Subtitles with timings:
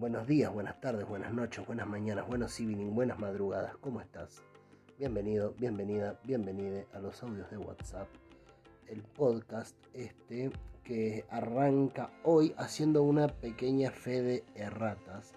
[0.00, 3.76] buenos días, buenas tardes, buenas noches, buenas mañanas, buenos evening, buenas madrugadas.
[3.82, 4.42] ¿Cómo estás?
[4.98, 8.08] Bienvenido, bienvenida, bienvenide a los audios de WhatsApp.
[8.86, 10.50] El podcast este
[10.84, 15.32] que arranca hoy haciendo una pequeña fe de erratas.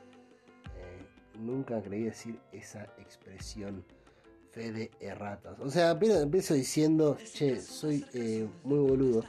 [0.77, 1.05] Eh,
[1.39, 3.84] nunca creí decir esa expresión
[4.54, 5.59] fe de erratas.
[5.59, 9.25] O sea, empiezo diciendo, che, soy eh, muy boludo.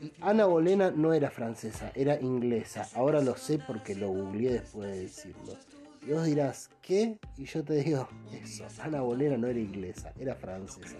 [0.00, 2.86] Y Ana Bolena no era francesa, era inglesa.
[2.94, 5.54] Ahora lo sé porque lo googleé después de decirlo.
[6.06, 7.18] Y vos dirás, ¿qué?
[7.38, 10.96] Y yo te digo, eso, Ana Bolena no era inglesa, era francesa.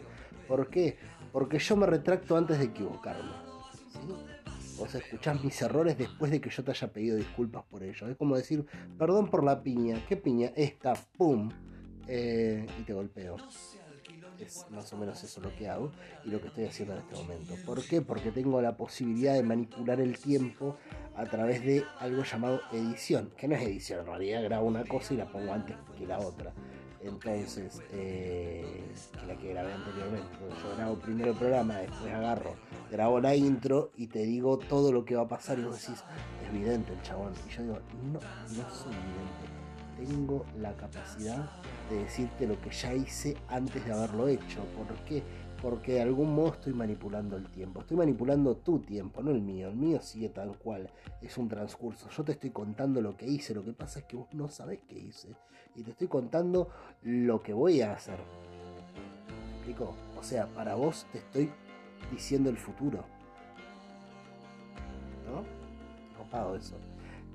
[0.48, 0.96] ¿Por qué?
[1.32, 3.32] Porque yo me retracto antes de equivocarme.
[4.78, 8.08] Vos escuchás mis errores después de que yo te haya pedido disculpas por ello.
[8.08, 8.64] Es como decir,
[8.98, 10.04] perdón por la piña.
[10.08, 10.52] ¿Qué piña?
[10.56, 11.50] Esta, ¡pum!
[12.08, 13.36] Eh, y te golpeo.
[14.38, 15.90] Es más o menos eso lo que hago
[16.24, 17.54] y lo que estoy haciendo en este momento.
[17.64, 18.02] ¿Por qué?
[18.02, 20.76] Porque tengo la posibilidad de manipular el tiempo
[21.16, 25.14] a través de algo llamado edición, que no es edición, en realidad grabo una cosa
[25.14, 26.52] y la pongo antes que la otra.
[27.02, 28.82] Entonces, eh,
[29.12, 30.26] que la que grabé anteriormente.
[30.40, 32.54] yo grabo primero el programa, después agarro,
[32.90, 36.02] grabo la intro y te digo todo lo que va a pasar y vos decís,
[36.42, 37.34] es evidente el chabón.
[37.46, 37.78] Y yo digo,
[38.10, 39.53] no, no soy evidente
[39.96, 41.50] tengo la capacidad
[41.90, 44.64] de decirte lo que ya hice antes de haberlo hecho.
[44.76, 45.22] ¿Por qué?
[45.60, 47.80] Porque de algún modo estoy manipulando el tiempo.
[47.80, 49.68] Estoy manipulando tu tiempo, no el mío.
[49.68, 50.90] El mío sigue tal cual.
[51.22, 52.08] Es un transcurso.
[52.10, 53.54] Yo te estoy contando lo que hice.
[53.54, 55.34] Lo que pasa es que vos no sabés qué hice.
[55.74, 56.68] Y te estoy contando
[57.02, 58.18] lo que voy a hacer.
[58.18, 59.94] ¿Me explico?
[60.18, 61.50] O sea, para vos te estoy
[62.10, 63.04] diciendo el futuro.
[65.26, 65.44] ¿No?
[66.18, 66.76] Copado eso.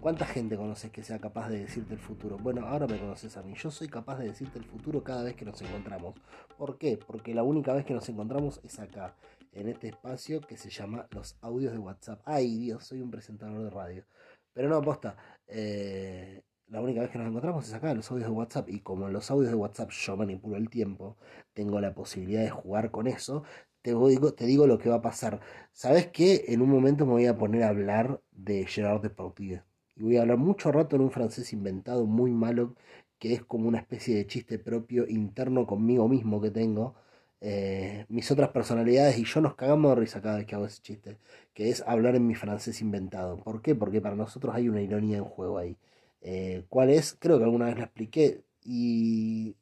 [0.02, 2.38] ¿Cuánta gente conoces que sea capaz de decirte el futuro?
[2.38, 3.54] Bueno, ahora me conoces a mí.
[3.56, 6.16] Yo soy capaz de decirte el futuro cada vez que nos encontramos.
[6.58, 6.98] ¿Por qué?
[7.06, 9.18] Porque la única vez que nos encontramos es acá,
[9.52, 12.22] en este espacio que se llama los audios de WhatsApp.
[12.24, 14.06] Ay, Dios, soy un presentador de radio.
[14.54, 15.18] Pero no, aposta.
[15.48, 18.70] Eh, la única vez que nos encontramos es acá, en los audios de WhatsApp.
[18.70, 21.18] Y como en los audios de WhatsApp yo manipulo el tiempo,
[21.54, 23.44] tengo la posibilidad de jugar con eso.
[23.82, 25.42] Te digo, te digo lo que va a pasar.
[25.74, 26.46] ¿Sabes qué?
[26.48, 29.62] En un momento me voy a poner a hablar de Gerard Depardieu
[30.00, 32.76] y voy a hablar mucho rato en un francés inventado muy malo,
[33.20, 36.96] que es como una especie de chiste propio interno conmigo mismo que tengo.
[37.42, 40.82] Eh, mis otras personalidades y yo nos cagamos de risa cada vez que hago ese
[40.82, 41.18] chiste,
[41.54, 43.38] que es hablar en mi francés inventado.
[43.44, 43.76] ¿Por qué?
[43.76, 45.78] Porque para nosotros hay una ironía en juego ahí.
[46.22, 47.18] Eh, ¿Cuál es?
[47.20, 49.56] Creo que alguna vez la expliqué y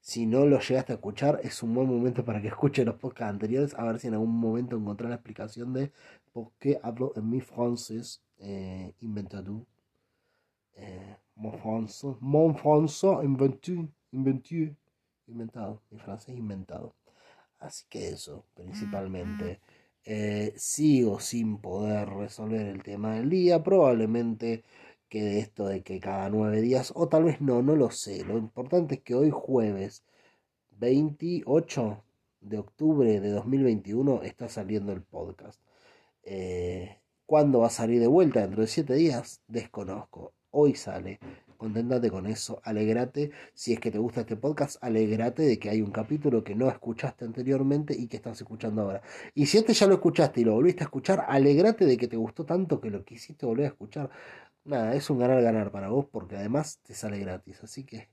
[0.00, 3.32] si no lo llegaste a escuchar, es un buen momento para que escuchen los podcasts
[3.32, 5.92] anteriores, a ver si en algún momento encontré la explicación de
[6.32, 9.66] por qué hablo en mi francés eh, inventado
[10.80, 14.76] eh, Monfonso, Monfonso inventé, inventé,
[15.26, 16.94] inventado, mi francés inventado.
[17.58, 19.60] Así que eso, principalmente.
[20.04, 23.62] Eh, sigo sin poder resolver el tema del día.
[23.62, 24.64] Probablemente
[25.08, 28.24] quede esto de que cada nueve días, o tal vez no, no lo sé.
[28.24, 30.04] Lo importante es que hoy jueves
[30.78, 32.04] 28
[32.40, 35.60] de octubre de 2021 está saliendo el podcast.
[36.22, 38.40] Eh, ¿Cuándo va a salir de vuelta?
[38.40, 41.18] Dentro de siete días, desconozco hoy sale.
[41.56, 43.32] Conténtate con eso, alegrate.
[43.52, 46.68] Si es que te gusta este podcast, alegrate de que hay un capítulo que no
[46.68, 49.02] escuchaste anteriormente y que estás escuchando ahora.
[49.34, 52.16] Y si este ya lo escuchaste y lo volviste a escuchar, alegrate de que te
[52.16, 54.10] gustó tanto que lo quisiste volver a escuchar.
[54.64, 57.62] Nada, es un ganar-ganar para vos porque además te sale gratis.
[57.62, 58.08] Así que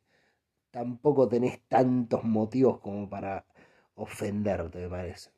[0.71, 3.45] tampoco tenés tantos motivos como para
[3.95, 5.31] ofenderte, me parece.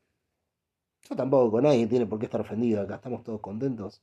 [1.09, 2.81] Yo tampoco, nadie tiene por qué estar ofendido.
[2.81, 4.01] Acá estamos todos contentos,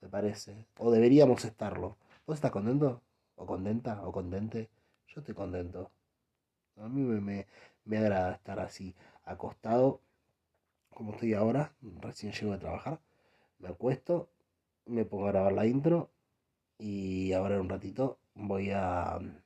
[0.00, 0.66] me parece.
[0.78, 1.96] O deberíamos estarlo.
[2.26, 3.02] ¿Vos estás contento?
[3.36, 4.02] ¿O contenta?
[4.06, 4.70] ¿O contente?
[5.08, 5.90] Yo estoy contento.
[6.76, 7.46] A mí me,
[7.84, 8.94] me, agrada estar así,
[9.24, 10.00] acostado,
[10.90, 11.72] como estoy ahora.
[12.00, 13.00] Recién llego de trabajar.
[13.58, 14.28] Me acuesto,
[14.86, 16.10] me pongo a grabar la intro
[16.78, 19.42] y ahora en un ratito voy a mm,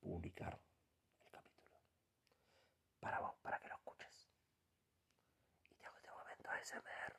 [0.00, 0.58] publicar
[1.24, 1.78] el capítulo
[3.00, 4.28] para vos, para que lo escuches.
[5.70, 7.12] Y te hago este momento ASMR.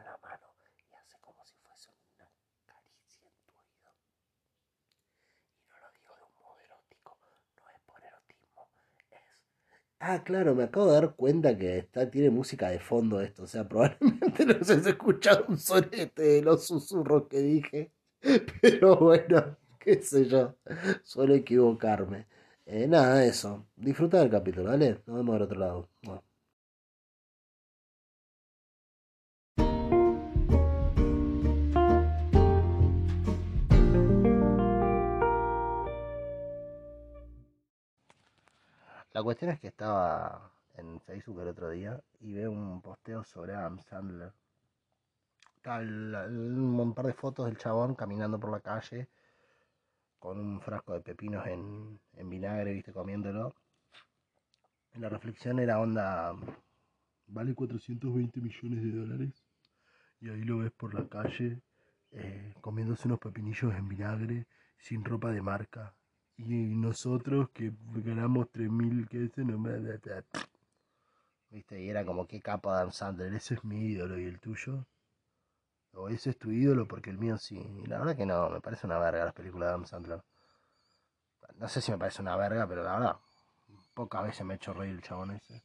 [0.00, 0.54] la mano
[0.90, 2.26] y hace como si fuese una
[2.64, 3.92] caricia en tu oído.
[5.58, 7.18] Y no lo digo de un modo erótico,
[7.56, 8.68] no es por erotismo,
[9.10, 9.44] es...
[10.04, 13.46] Ah, claro, me acabo de dar cuenta que está, tiene música de fondo esto, o
[13.46, 17.92] sea, probablemente no se escuchado un sonete de los susurros que dije,
[18.60, 20.56] pero bueno, qué sé yo,
[21.04, 22.26] suelo equivocarme.
[22.66, 23.66] Eh, nada, eso.
[23.76, 25.00] Disfruta del capítulo, ¿vale?
[25.06, 25.88] Nos vemos del otro lado.
[39.14, 43.54] La cuestión es que estaba en Facebook el otro día y veo un posteo sobre
[43.54, 44.32] Adam Sandler.
[45.66, 49.10] un par de fotos del chabón caminando por la calle
[50.18, 52.00] con un frasco de pepinos en,
[52.30, 53.54] vinagre, viste, comiéndolo.
[54.94, 56.34] la reflexión era onda,
[57.26, 59.44] vale 420 millones de dólares.
[60.20, 61.60] Y ahí lo ves por la calle,
[62.12, 64.46] eh, comiéndose unos pepinillos en vinagre,
[64.78, 65.94] sin ropa de marca.
[66.46, 69.72] Y nosotros que ganamos 3.000, que ese no me...
[71.50, 74.86] Viste, y era como, qué capo Adam Sandler, ese es mi ídolo y el tuyo.
[75.92, 77.58] O ese es tu ídolo porque el mío sí.
[77.58, 80.22] Y la verdad que no, me parece una verga las películas de Adam Sandler.
[81.56, 83.16] No sé si me parece una verga, pero la verdad,
[83.94, 85.62] pocas veces me he hecho reír el chabón ese.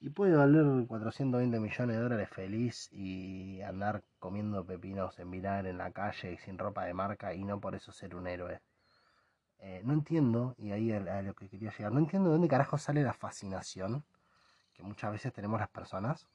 [0.00, 5.78] Y puede valer 420 millones de dólares feliz y andar comiendo pepinos en vinagre en
[5.78, 8.60] la calle y sin ropa de marca y no por eso ser un héroe.
[9.60, 12.78] Eh, no entiendo, y ahí a, lo que quería llegar, no entiendo de dónde carajo
[12.78, 14.04] sale la fascinación
[14.74, 16.28] que muchas veces tenemos las personas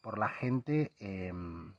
[0.00, 1.74] por la gente em,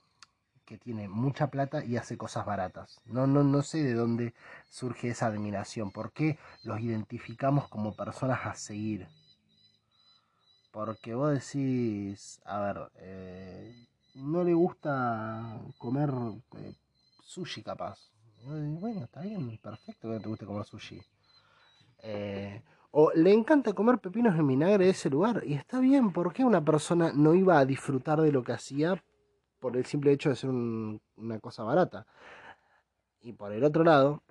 [0.66, 3.02] que tiene mucha plata y hace cosas baratas.
[3.06, 4.34] No, no, no sé de dónde
[4.70, 5.92] surge esa admiración.
[5.92, 9.08] ¿Por qué los identificamos como personas a seguir?
[10.72, 13.86] Porque vos decís, a ver, eh,
[14.16, 16.10] no le gusta comer
[16.58, 16.74] eh,
[17.24, 18.00] sushi capaz.
[18.44, 21.02] Bueno, está bien, perfecto que no te guste comer sushi.
[22.04, 22.62] Eh,
[22.92, 25.44] o le encanta comer pepinos en vinagre de ese lugar.
[25.46, 29.02] Y está bien, ¿por qué una persona no iba a disfrutar de lo que hacía
[29.62, 32.06] por el simple hecho de ser una cosa barata.
[33.22, 34.24] Y por el otro lado,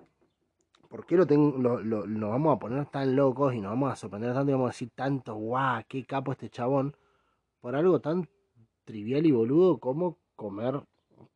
[0.89, 3.95] ¿por qué lo, tengo, lo, nos vamos a poner tan locos y nos vamos a
[3.95, 6.95] sorprender tanto y vamos a decir tanto, guau, qué capo este chabón,
[7.61, 8.27] por algo tan
[8.83, 10.83] trivial y boludo como comer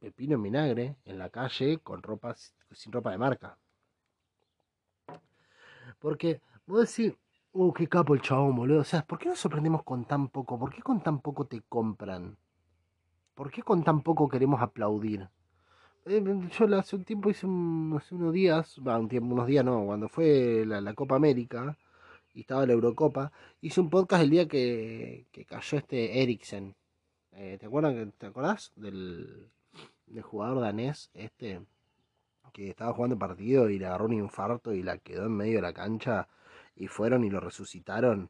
[0.06, 2.36] pepino en vinagre en la calle con ropa
[2.72, 3.58] sin ropa de marca?
[5.98, 7.18] Porque vos decís,
[7.54, 8.82] uh, qué capo el chabón, boludo.
[8.82, 10.60] O sea, ¿por qué nos sorprendemos con tan poco?
[10.60, 12.38] ¿Por qué con tan poco te compran?
[13.34, 15.28] ¿Por qué con tan poco queremos aplaudir?
[16.06, 17.48] Eh, yo hace un tiempo hice
[17.98, 21.76] hace unos días, un tiempo, unos días no, cuando fue la, Copa América
[22.36, 23.32] y estaba la Eurocopa,
[23.62, 26.76] hice un podcast el día que, cayó este Eriksen.
[27.32, 27.96] Eh, ¿Te acuerdas?
[28.20, 29.50] ¿Te acordás del,
[30.08, 31.62] del jugador danés este
[32.54, 35.62] que estaba jugando partido y le agarró un infarto y la quedó en medio de
[35.64, 36.28] la cancha
[36.76, 38.30] y fueron y lo resucitaron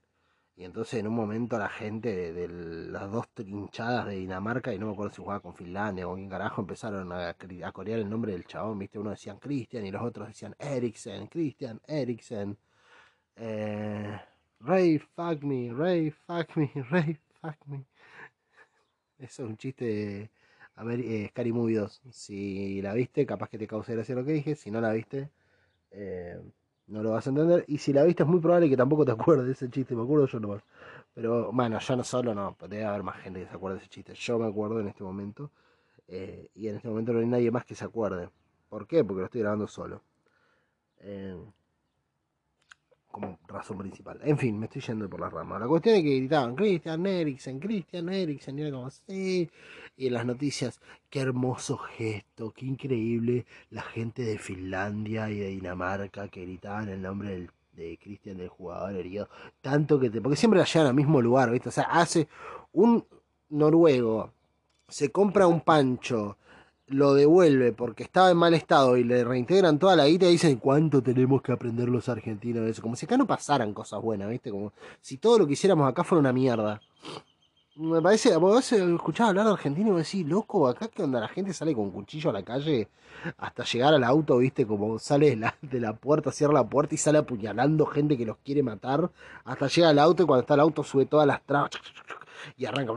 [0.57, 4.87] y entonces en un momento la gente de, las dos trinchadas de Dinamarca, y no
[4.87, 7.33] me acuerdo si jugaba con Finlandia o quién carajo, empezaron a,
[7.73, 8.97] corear el nombre del chabón, ¿viste?
[8.97, 12.57] Uno decían Christian y los otros decían Eriksen, Christian Eriksen.
[13.35, 14.17] Eh,
[14.61, 17.85] Ray, fuck me, Ray, fuck me, Ray, fuck me.
[19.19, 20.29] Eso es un chiste de
[20.77, 22.01] eh, Scary Movie 2.
[22.11, 24.55] Si la viste, capaz que te cause gracia lo que dije.
[24.55, 25.29] Si no la viste,
[25.91, 26.39] eh,
[26.87, 27.65] no lo vas a entender.
[27.67, 30.03] Y si la viste es muy probable que tampoco te acuerdes de ese chiste, me
[30.03, 30.63] acuerdo yo nomás.
[31.13, 33.89] Pero bueno, yo no solo no, debe haber más gente que se acuerde de ese
[33.89, 34.13] chiste.
[34.15, 35.51] Yo me acuerdo en este momento.
[36.07, 38.29] Eh, y en este momento no hay nadie más que se acuerde.
[38.69, 39.03] ¿Por qué?
[39.03, 40.01] Porque lo estoy grabando solo.
[43.15, 44.19] Como razón principal.
[44.25, 45.61] En fin, me estoy yendo por las ramas.
[45.61, 49.49] La cuestión es que gritaban Christian Eriksen, Christian Eriksen, y era como así.
[49.95, 55.47] Y en las noticias, qué hermoso gesto, qué increíble la gente de Finlandia y de
[55.47, 59.29] Dinamarca que gritaban el nombre de Christian, del jugador herido.
[59.61, 60.19] Tanto que te.
[60.19, 61.69] Porque siempre la llevan al mismo lugar, ¿viste?
[61.69, 62.27] O sea, hace
[62.73, 63.05] un
[63.47, 64.33] noruego,
[64.89, 66.37] se compra un pancho
[66.87, 70.57] lo devuelve porque estaba en mal estado y le reintegran toda la guita y dicen
[70.57, 72.81] cuánto tenemos que aprender los argentinos eso.
[72.81, 74.51] Como si acá no pasaran cosas buenas, ¿viste?
[74.51, 76.79] Como si todo lo que hiciéramos acá fuera una mierda.
[77.77, 81.27] Me parece, vos escuchás hablar de Argentina y vos decís, loco, acá que onda la
[81.27, 82.87] gente sale con cuchillo a la calle
[83.37, 86.95] hasta llegar al auto, viste, como sale de la, de la puerta, cierra la puerta
[86.95, 89.11] y sale apuñalando gente que los quiere matar,
[89.43, 91.71] hasta llega al auto y cuando está el auto sube todas las trabas
[92.57, 92.93] y arranca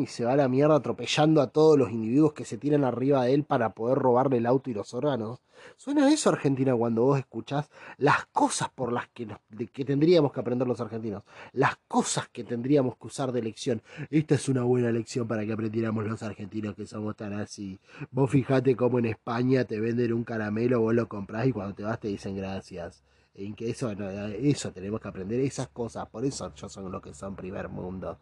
[0.00, 3.24] y se va a la mierda atropellando a todos los individuos que se tiran arriba
[3.24, 5.40] de él para poder robarle el auto y los órganos.
[5.76, 9.26] Suena eso Argentina cuando vos escuchás las cosas por las que,
[9.72, 13.82] que tendríamos que aprender los argentinos, las cosas que tendríamos que usar de lección.
[14.10, 17.80] Esta es una buena lección para que aprendiéramos los argentinos que somos tan así.
[18.10, 21.82] Vos fijate cómo en España te venden un caramelo, vos lo comprás y cuando te
[21.82, 23.02] vas te dicen gracias
[23.38, 27.14] en que eso, eso tenemos que aprender, esas cosas, por eso yo son los que
[27.14, 28.18] son primer mundo.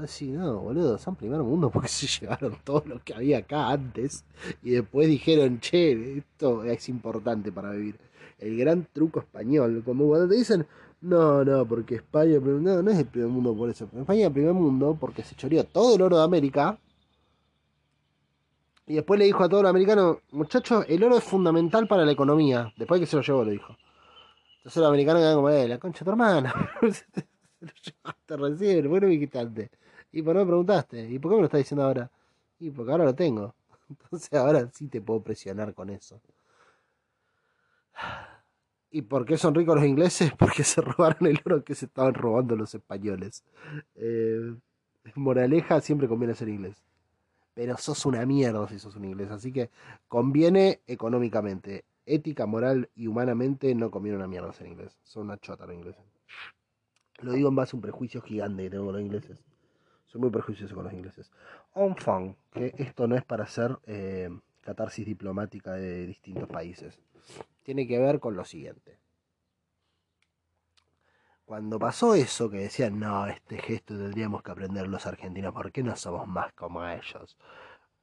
[0.00, 4.24] Así, no, boludo, son primer mundo porque se llevaron todo lo que había acá antes
[4.62, 7.98] y después dijeron, che, esto es importante para vivir.
[8.38, 10.66] El gran truco español, como cuando te dicen,
[11.00, 13.84] No, no, porque España, no, no es el primer mundo por eso.
[13.84, 16.78] España es el primer mundo porque se choreó todo el oro de América.
[18.86, 22.12] Y después le dijo a todos los americanos, muchachos, el oro es fundamental para la
[22.12, 22.72] economía.
[22.76, 23.76] Después que se lo llevó, lo dijo.
[24.64, 26.54] Entonces los americanos quedan como, eh, la concha de tu hermana.
[27.60, 29.70] llevaste recién, ¿por qué no me dijiste antes?
[30.10, 31.10] ¿Y por qué me preguntaste?
[31.10, 32.10] ¿Y por qué me lo estás diciendo ahora?
[32.58, 33.54] Y porque ahora lo tengo.
[33.90, 36.18] Entonces ahora sí te puedo presionar con eso.
[38.90, 40.32] ¿Y por qué son ricos los ingleses?
[40.38, 43.44] Porque se robaron el oro que se estaban robando los españoles.
[43.96, 44.54] Eh,
[45.16, 46.82] moraleja, siempre conviene ser inglés.
[47.54, 49.30] Pero sos una mierda si sos un inglés.
[49.30, 49.70] Así que
[50.08, 51.84] conviene económicamente.
[52.06, 54.98] Ética, moral y humanamente no conviene una mierda ser inglés.
[55.02, 56.04] Son una chota los ingleses.
[57.20, 59.44] Lo digo en base a un prejuicio gigante que tengo con los ingleses.
[60.06, 61.30] Soy muy prejuicioso con los ingleses.
[61.96, 64.28] fun, que esto no es para hacer eh,
[64.60, 67.00] catarsis diplomática de distintos países
[67.64, 68.98] tiene que ver con lo siguiente.
[71.44, 75.82] Cuando pasó eso, que decían, no, este gesto tendríamos que aprender los argentinos, ¿por qué
[75.82, 77.36] no somos más como ellos?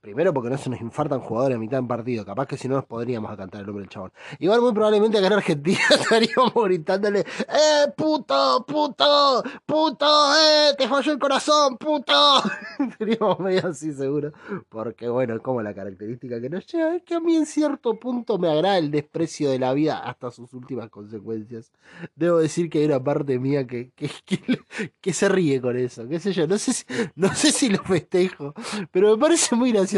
[0.01, 2.25] Primero porque no se nos infartan jugadores a mitad de partido.
[2.25, 4.11] Capaz que si no nos podríamos cantar el nombre del chabón.
[4.39, 11.11] Igual muy probablemente acá en Argentina estaríamos gritándole, ¡Eh, puto, puto, puto, eh, te falló
[11.11, 12.13] el corazón, puto!
[12.79, 14.33] Estaríamos medio así seguro.
[14.69, 17.99] Porque bueno, es como la característica que nos lleva, es que a mí en cierto
[17.99, 21.71] punto me agrada el desprecio de la vida hasta sus últimas consecuencias.
[22.15, 24.09] Debo decir que hay una parte mía que, que,
[24.99, 26.07] que, se ríe con eso.
[26.07, 26.71] Qué sé yo, no sé
[27.15, 28.55] no sé si lo festejo,
[28.89, 29.90] pero me parece muy gracioso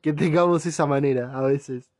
[0.00, 1.90] que, tengamos esa manera a veces.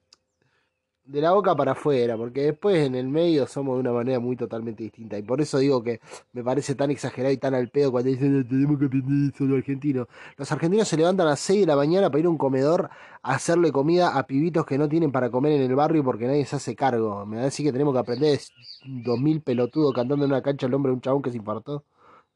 [1.05, 4.37] De la boca para afuera, porque después en el medio somos de una manera muy
[4.37, 5.17] totalmente distinta.
[5.17, 6.01] Y por eso digo que
[6.33, 9.57] me parece tan exagerado y tan al pedo cuando dicen tenemos que aprender eso los
[9.59, 10.07] argentinos.
[10.37, 12.91] Los argentinos se levantan a las 6 de la mañana para ir a un comedor
[13.23, 16.45] a hacerle comida a pibitos que no tienen para comer en el barrio porque nadie
[16.45, 17.25] se hace cargo.
[17.25, 18.39] Me decir que tenemos que aprender
[18.85, 21.85] dos mil pelotudos cantando en una cancha el hombre de un chabón que se infartó.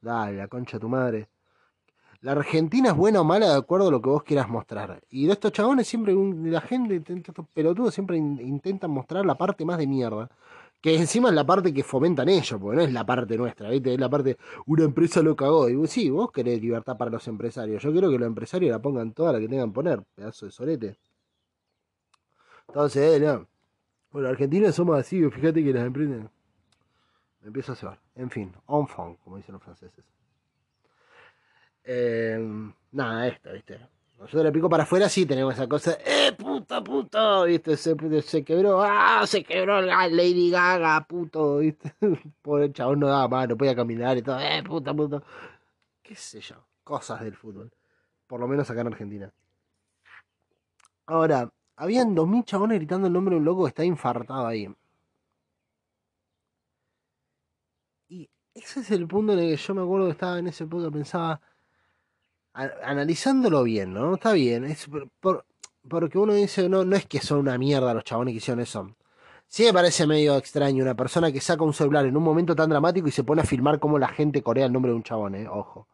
[0.01, 1.29] Dale, la concha de tu madre.
[2.23, 5.03] La Argentina es buena o mala de acuerdo a lo que vos quieras mostrar.
[5.09, 9.77] Y de estos chabones siempre, la gente, estos pelotudos siempre intentan mostrar la parte más
[9.77, 10.29] de mierda.
[10.81, 13.93] Que encima es la parte que fomentan ellos, porque no es la parte nuestra, ¿viste?
[13.93, 14.37] Es la parte,
[14.67, 15.67] una empresa lo cagó.
[15.67, 17.83] Y sí, vos querés libertad para los empresarios.
[17.83, 20.51] Yo quiero que los empresarios la pongan toda la que tengan que poner, pedazo de
[20.53, 20.97] solete.
[22.69, 23.45] Entonces, eh, no.
[24.13, 26.21] Bueno, argentinos somos así, fíjate que las empresas.
[27.41, 27.99] Me empiezo a cebar.
[28.15, 30.05] En fin, on fond, como dicen los franceses.
[31.83, 32.37] Eh,
[32.91, 33.79] nada, esto, ¿viste?
[34.17, 37.43] Nosotros le pico para afuera, sí tenemos esa cosa, ¡eh, puto, puto!
[37.43, 37.75] ¿Viste?
[37.75, 39.25] Se, se quebró, ¡ah!
[39.27, 41.93] Se quebró la Lady Gaga, puto, ¿viste?
[42.41, 45.23] Pobre chabón no daba más, no podía caminar y todo, ¡eh, puto, puto!
[46.01, 46.55] ¿Qué sé yo?
[46.83, 47.71] Cosas del fútbol.
[48.27, 49.33] Por lo menos acá en Argentina.
[51.05, 54.67] Ahora, habían dos mil chabones gritando el nombre de un loco que está infartado ahí.
[58.07, 60.65] Y ese es el punto en el que yo me acuerdo que estaba en ese
[60.65, 61.41] punto, pensaba
[62.53, 64.15] analizándolo bien, ¿no?
[64.15, 64.87] Está bien, es
[65.19, 65.45] por,
[65.87, 68.95] porque uno dice, no, no es que son una mierda los chabones que hicieron eso.
[69.47, 72.69] Sí me parece medio extraño una persona que saca un celular en un momento tan
[72.69, 75.35] dramático y se pone a filmar cómo la gente corea el nombre de un chabón,
[75.35, 75.47] ¿eh?
[75.47, 75.87] Ojo.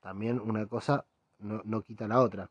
[0.00, 1.04] También una cosa
[1.38, 2.50] no, no quita la otra.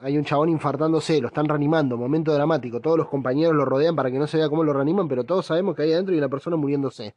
[0.00, 2.80] Hay un chabón infartándose, lo están reanimando, momento dramático.
[2.80, 5.46] Todos los compañeros lo rodean para que no se vea cómo lo reaniman, pero todos
[5.46, 7.14] sabemos que ahí adentro hay una persona muriéndose.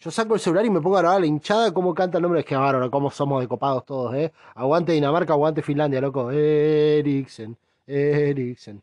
[0.00, 2.40] Yo saco el celular y me pongo a grabar la hinchada cómo canta el nombre.
[2.40, 4.32] Es que bárbaro, cómo somos decopados todos, ¿eh?
[4.54, 6.30] Aguante Dinamarca, aguante Finlandia, loco.
[6.30, 8.82] Eriksen, Eriksen.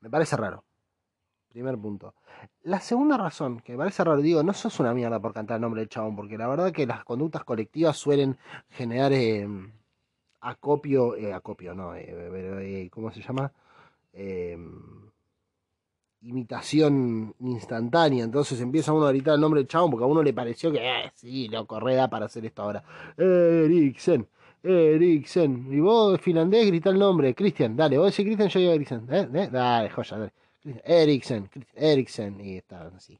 [0.00, 0.64] Me parece raro.
[1.50, 2.14] Primer punto.
[2.64, 5.62] La segunda razón, que me parece raro, digo, no sos una mierda por cantar el
[5.62, 8.38] nombre del chabón, porque la verdad que las conductas colectivas suelen
[8.70, 9.46] generar eh,
[10.40, 13.52] acopio, eh, acopio, no, eh ¿cómo se llama?
[14.12, 14.56] Eh,
[16.22, 18.24] imitación instantánea.
[18.24, 20.78] Entonces empieza uno a gritar el nombre del chabón porque a uno le pareció que,
[20.78, 22.82] eh, sí, lo correda para hacer esto ahora.
[23.16, 24.26] Eriksen,
[24.62, 25.72] Eriksen.
[25.72, 27.34] Y vos, finlandés, grita el nombre.
[27.34, 29.06] Cristian, dale, vos decís Cristian, yo digo Eriksen.
[29.10, 29.28] ¿Eh?
[29.34, 29.48] ¿Eh?
[29.50, 30.32] Dale, joya, dale.
[30.84, 32.40] Eriksen, Eriksen.
[32.40, 33.18] Y estaban así.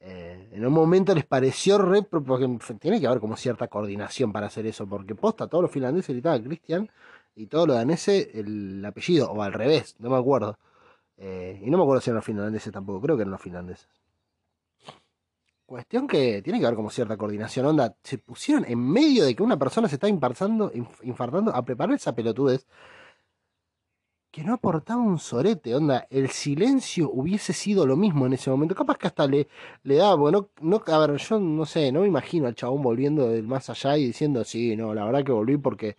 [0.00, 2.46] Eh, en un momento les pareció re, porque
[2.78, 6.42] tiene que haber como cierta coordinación para hacer eso, porque posta, todos los finlandeses gritaban
[6.44, 6.88] Cristian
[7.34, 10.58] y todos los daneses el apellido, o al revés, no me acuerdo.
[11.18, 13.88] Eh, y no me acuerdo si eran los finlandeses tampoco, creo que eran los finlandeses.
[15.66, 17.94] Cuestión que tiene que haber como cierta coordinación, onda.
[18.02, 20.72] Se pusieron en medio de que una persona se está infartando,
[21.02, 22.66] infartando a preparar esa pelotudez
[24.30, 26.06] que no aportaba un sorete, onda.
[26.10, 28.74] El silencio hubiese sido lo mismo en ese momento.
[28.74, 29.48] Capaz que hasta le,
[29.82, 33.28] le daba, bueno, no, a ver, yo no sé, no me imagino al chabón volviendo
[33.28, 35.96] del más allá y diciendo, sí, no, la verdad que volví porque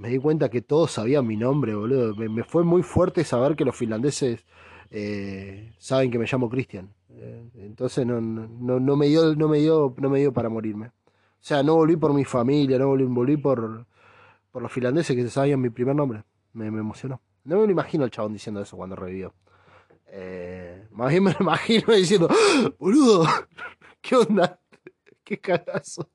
[0.00, 2.14] me di cuenta que todos sabían mi nombre, boludo.
[2.16, 4.46] Me, fue muy fuerte saber que los finlandeses
[4.90, 6.90] eh, saben que me llamo Cristian.
[7.10, 10.86] Eh, entonces no, no, no, me dio, no, me dio, no me dio para morirme.
[10.86, 13.86] O sea, no volví por mi familia, no volví, por,
[14.50, 16.24] por los finlandeses que se sabían mi primer nombre.
[16.54, 17.20] Me, emocionó.
[17.44, 19.34] No me lo imagino el chabón diciendo eso cuando revivió.
[20.06, 23.26] Eh, más bien me lo imagino diciendo, ¡Ah, boludo,
[24.00, 24.58] ¿qué onda?
[25.24, 26.08] ¿Qué cagazo?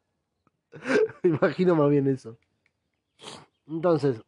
[1.22, 2.39] me imagino más bien eso.
[3.67, 4.22] Entonces,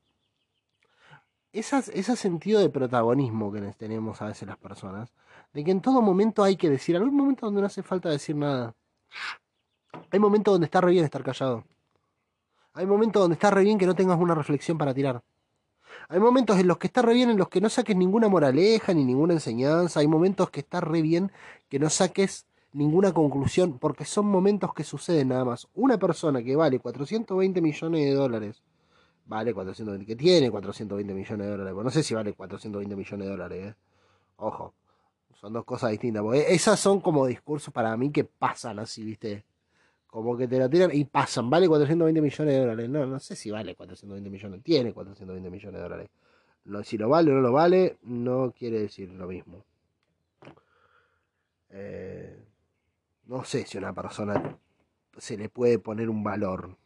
[1.52, 5.14] ese sentido de protagonismo que tenemos a veces las personas,
[5.54, 8.36] de que en todo momento hay que decir, algún momento donde no hace falta decir
[8.36, 8.76] nada.
[10.12, 11.64] Hay momentos donde está re bien estar callado.
[12.74, 15.24] Hay momentos donde está re bien que no tengas una reflexión para tirar.
[16.10, 18.94] Hay momentos en los que está re bien en los que no saques ninguna moraleja
[18.94, 20.00] ni ninguna enseñanza.
[20.00, 21.32] Hay momentos que está re bien
[21.70, 25.68] que no saques ninguna conclusión, porque son momentos que suceden nada más.
[25.74, 28.62] Una persona que vale 420 millones de dólares,
[29.28, 33.32] vale 420, que tiene 420 millones de dólares, no sé si vale 420 millones de
[33.32, 33.76] dólares, ¿eh?
[34.38, 34.74] ojo,
[35.34, 39.46] son dos cosas distintas, porque esas son como discursos para mí que pasan así, ¿viste?
[40.08, 43.36] Como que te la tiran y pasan, vale 420 millones de dólares, no, no sé
[43.36, 46.10] si vale 420 millones, tiene 420 millones de dólares.
[46.84, 49.64] si lo vale o no lo vale, no quiere decir lo mismo.
[51.70, 52.44] Eh,
[53.26, 54.58] no sé si a una persona
[55.18, 56.78] se le puede poner un valor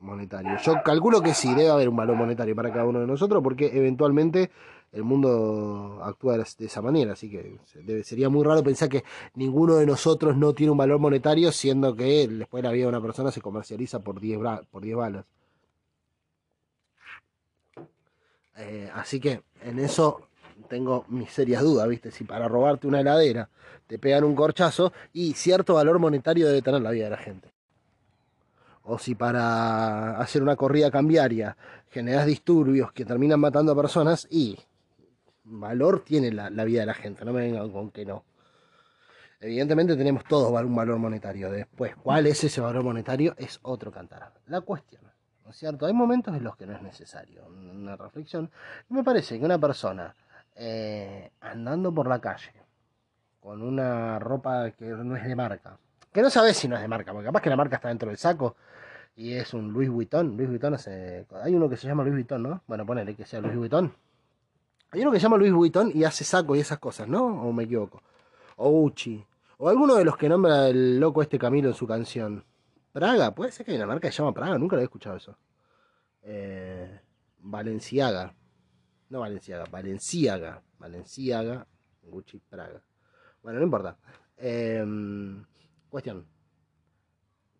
[0.00, 0.56] monetario.
[0.62, 3.70] Yo calculo que sí, debe haber un valor monetario para cada uno de nosotros, porque
[3.72, 4.50] eventualmente
[4.92, 7.58] el mundo actúa de esa manera, así que
[8.04, 12.26] sería muy raro pensar que ninguno de nosotros no tiene un valor monetario, siendo que
[12.26, 14.38] después la vida de una persona se comercializa por 10,
[14.70, 15.24] por 10 balas.
[18.56, 20.28] Eh, así que en eso
[20.68, 22.10] tengo mis serias dudas, ¿viste?
[22.10, 23.48] Si para robarte una heladera
[23.86, 27.52] te pegan un corchazo y cierto valor monetario debe tener la vida de la gente.
[28.90, 31.58] O si para hacer una corrida cambiaria
[31.90, 34.58] generas disturbios que terminan matando a personas y
[35.44, 38.24] valor tiene la, vida de la gente, no me vengan con que no.
[39.40, 41.50] Evidentemente tenemos todos un valor monetario.
[41.50, 43.34] Después, ¿cuál es ese valor monetario?
[43.36, 44.32] Es otro cantar.
[44.46, 45.02] La cuestión,
[45.44, 45.84] ¿no es cierto?
[45.84, 48.50] Hay momentos en los que no es necesario una reflexión.
[48.88, 50.14] me parece que una persona
[50.56, 52.54] eh, andando por la calle
[53.38, 55.76] con una ropa que no es de marca,
[56.10, 58.08] que no sabes si no es de marca, porque capaz que la marca está dentro
[58.08, 58.56] del saco
[59.18, 60.36] y es un Louis Vuitton.
[60.36, 62.62] Louis Vuitton hace, hay uno que se llama Louis Vuitton, ¿no?
[62.68, 63.92] Bueno, ponele que sea Louis Vuitton.
[64.92, 67.26] Hay uno que se llama Louis Vuitton y hace saco y esas cosas, ¿no?
[67.42, 68.00] O me equivoco.
[68.56, 69.26] O Uchi.
[69.58, 72.44] O alguno de los que nombra el loco este Camilo en su canción.
[72.92, 75.16] Praga, puede ser que hay una marca que se llama Praga, nunca lo había escuchado
[75.16, 75.36] eso.
[76.22, 77.00] Eh,
[77.40, 78.32] Valenciaga.
[79.10, 80.62] No Valenciaga, Valenciaga.
[80.78, 81.66] Valenciaga,
[82.04, 82.80] Gucci, Praga.
[83.42, 83.96] Bueno, no importa.
[84.36, 85.44] Em,
[85.90, 86.37] cuestión.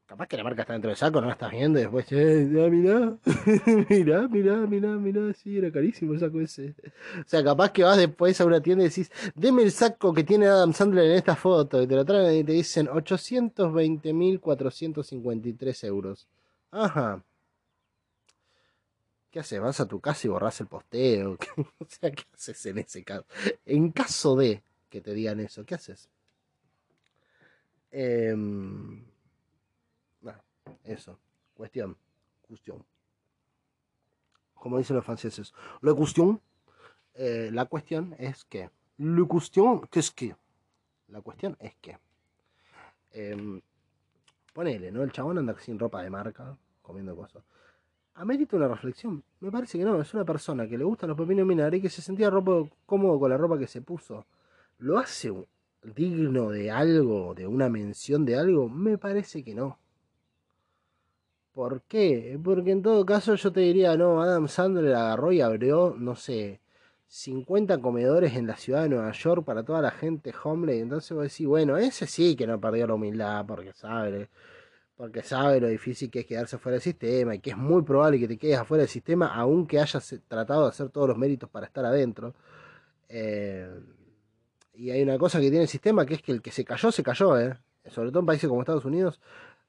[0.09, 2.49] Capaz que la marca está dentro del saco, no la estás viendo y después, eh,
[2.71, 3.15] mirá,
[3.91, 6.75] mirá, mirá, mirá, mirá, sí, era carísimo el saco ese.
[7.21, 10.25] O sea, capaz que vas después a una tienda y decís, deme el saco que
[10.25, 16.27] tiene Adam Sandler en esta foto, y te lo traen y te dicen 820.453 euros.
[16.71, 17.23] Ajá.
[19.31, 19.61] ¿Qué haces?
[19.61, 21.33] ¿Vas a tu casa y borras el posteo?
[21.79, 23.27] o sea, ¿qué haces en ese caso?
[23.67, 26.09] En caso de que te digan eso, ¿qué haces?
[27.91, 28.35] Eh,
[30.89, 31.19] eso.
[31.55, 31.97] Cuestión.
[32.47, 32.85] Cuestión.
[34.55, 35.55] Como dicen los franceses.
[35.81, 36.41] La cuestión.
[37.15, 38.71] Eh, la cuestión es que.
[38.99, 39.87] La cuestión.
[39.89, 40.37] ¿Qué es que?
[41.09, 41.99] La cuestión es que.
[43.13, 43.61] Eh,
[44.53, 45.03] ponele, ¿no?
[45.03, 47.45] El chabón anda sin ropa de marca, comiendo cosas.
[48.15, 49.23] ¿Amerita una reflexión?
[49.39, 51.89] Me parece que no, es una persona que le gustan los pepinos mineros y que
[51.89, 54.27] se sentía cómodo con la ropa que se puso.
[54.79, 55.33] ¿Lo hace
[55.83, 58.69] digno de algo, de una mención de algo?
[58.69, 59.79] Me parece que no.
[61.59, 62.39] ¿Por qué?
[62.45, 66.61] Porque en todo caso yo te diría, no, Adam Sandler agarró y abrió, no sé,
[67.09, 70.79] 50 comedores en la ciudad de Nueva York para toda la gente hombre.
[70.79, 74.29] Entonces vos decís, bueno, ese sí que no perdió la humildad porque sabe
[74.97, 78.21] porque sabe lo difícil que es quedarse fuera del sistema y que es muy probable
[78.21, 81.67] que te quedes afuera del sistema aunque hayas tratado de hacer todos los méritos para
[81.67, 82.37] estar adentro.
[83.09, 83.69] Eh,
[84.75, 86.93] y hay una cosa que tiene el sistema que es que el que se cayó,
[86.93, 87.59] se cayó, ¿eh?
[87.91, 89.21] sobre todo en países como Estados Unidos.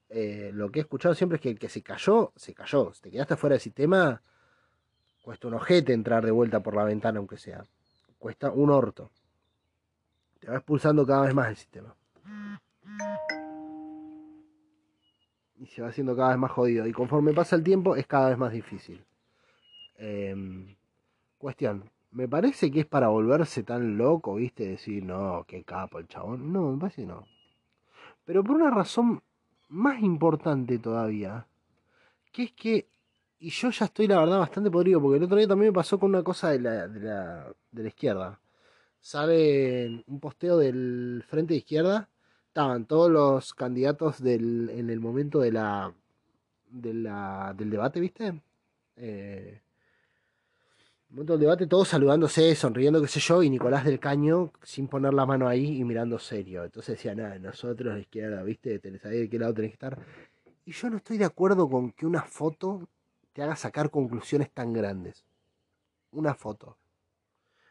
[0.10, 2.94] Eh, lo que he escuchado siempre es que el que se cayó, se cayó.
[2.94, 4.22] Si te quedaste fuera del sistema,
[5.22, 7.64] cuesta un ojete entrar de vuelta por la ventana, aunque sea.
[8.18, 9.12] Cuesta un orto.
[10.40, 11.96] Te va expulsando cada vez más el sistema
[15.60, 16.88] y se va haciendo cada vez más jodido.
[16.88, 19.04] Y conforme pasa el tiempo es cada vez más difícil.
[19.96, 20.76] Em,
[21.38, 21.92] cuestión.
[22.12, 24.68] Me parece que es para volverse tan loco, ¿viste?
[24.68, 26.52] Decir, no, qué capo el chabón.
[26.52, 27.26] No, me parece que no.
[28.26, 29.22] Pero por una razón
[29.70, 31.48] más importante todavía.
[32.32, 32.90] Que es que,
[33.40, 36.00] y yo ya estoy la verdad bastante podrido, porque el otro día también me pasó
[36.00, 38.40] con una cosa de la, de la, de la izquierda.
[39.00, 42.10] sale un posteo del Frente de Izquierda.
[42.48, 45.94] Estaban todos los candidatos del, en el momento de la,
[46.70, 48.42] de la, del debate, ¿viste?
[48.98, 49.62] Eh,
[51.10, 54.88] el momento del debate, todos saludándose, sonriendo, qué sé yo, y Nicolás del Caño sin
[54.88, 56.64] poner la mano ahí y mirando serio.
[56.64, 58.78] Entonces decía, nada, nosotros la izquierda, ¿viste?
[58.78, 59.98] Tenés ahí de qué lado tenés que estar.
[60.66, 62.88] Y yo no estoy de acuerdo con que una foto
[63.34, 65.26] te haga sacar conclusiones tan grandes.
[66.12, 66.78] Una foto.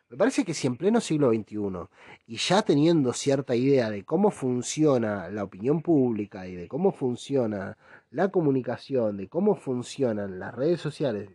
[0.08, 1.86] Me parece que si en pleno siglo XXI
[2.26, 7.78] y ya teniendo cierta idea de cómo funciona la opinión pública y de cómo funciona
[8.10, 11.30] la comunicación, de cómo funcionan las redes sociales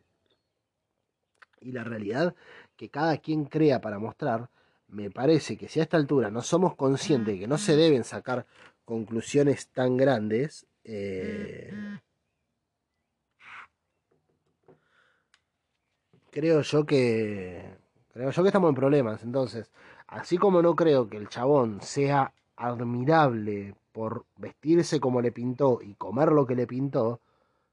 [1.64, 2.36] y la realidad
[2.76, 4.50] que cada quien crea para mostrar,
[4.88, 8.04] me parece que si a esta altura no somos conscientes de que no se deben
[8.04, 8.46] sacar
[8.86, 11.74] conclusiones tan grandes, eh,
[16.32, 17.78] creo yo que
[18.14, 19.24] creo yo que estamos en problemas.
[19.24, 19.72] Entonces,
[20.08, 25.96] así como no creo que el chabón sea admirable por vestirse como le pintó y
[25.96, 27.22] comer lo que le pintó,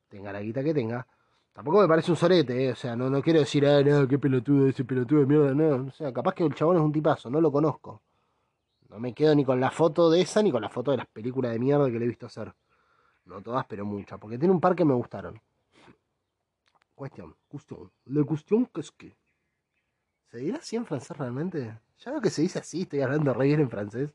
[0.09, 1.07] tenga la guita que tenga,
[1.52, 2.72] tampoco me parece un sorete, eh.
[2.72, 5.88] o sea, no, no quiero decir, ah, no, qué pelotudo, ese pelotudo de mierda, no,
[5.88, 8.02] o sea, capaz que el chabón es un tipazo, no lo conozco.
[8.90, 11.06] No me quedo ni con la foto de esa ni con la foto de las
[11.06, 12.52] películas de mierda que le he visto hacer.
[13.24, 14.18] No todas, pero muchas.
[14.18, 15.40] Porque tiene un par que me gustaron.
[16.96, 17.90] Cuestión, cuestión.
[18.06, 19.16] La cuestión que es que.
[20.30, 21.78] ¿Se dirá así en francés realmente?
[21.98, 24.10] Ya veo que se dice así, estoy hablando re bien en francés.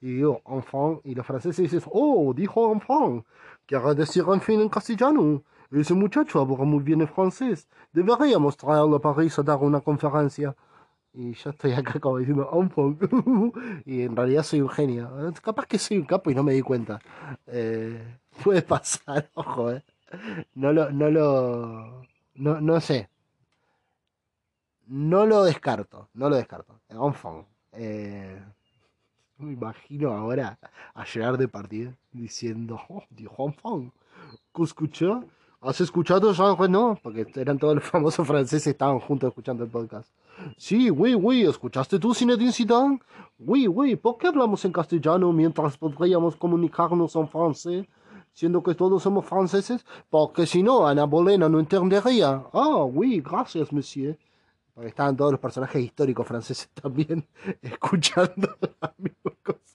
[0.00, 3.24] Y digo enfant, y los franceses dicen, oh, dijo enfant.
[3.66, 5.42] Quiere decir en fin en castellano.
[5.70, 7.68] Ese muchacho habla muy bien en francés.
[7.92, 10.56] Deberíamos traerlo a París a dar una conferencia.
[11.12, 13.02] Y yo estoy acá como diciendo enfant.
[13.86, 15.10] y en realidad soy un genio.
[15.42, 16.98] Capaz que soy un capo y no me di cuenta.
[17.46, 19.84] Eh, puede pasar, ojo, eh.
[20.54, 22.02] No lo, no lo,
[22.34, 23.10] no, no sé.
[24.86, 26.80] No lo descarto, no lo descarto.
[26.88, 27.46] Enfant.
[27.72, 28.42] Eh,
[29.36, 30.58] me imagino ahora
[30.94, 33.92] a llegar de partida diciendo, oh, dijo enfant.
[34.54, 35.24] ¿Qué escuchó?
[35.60, 36.96] ¿Has escuchado Jean Reno?
[37.02, 40.08] Porque eran todos los famosos franceses estaban juntos escuchando el podcast.
[40.56, 43.00] Sí, oui, oui, ¿escuchaste tú Zinedine Zidane?
[43.40, 47.86] Oui, oui, ¿por qué hablamos en castellano mientras podríamos comunicarnos en francés?
[48.32, 52.44] Siendo que todos somos franceses, porque si no, Ana Bolena no entendería.
[52.52, 54.16] Ah, oui, gracias, monsieur.
[54.74, 57.26] Porque estaban todos los personajes históricos franceses también
[57.62, 59.67] escuchando la misma cosa.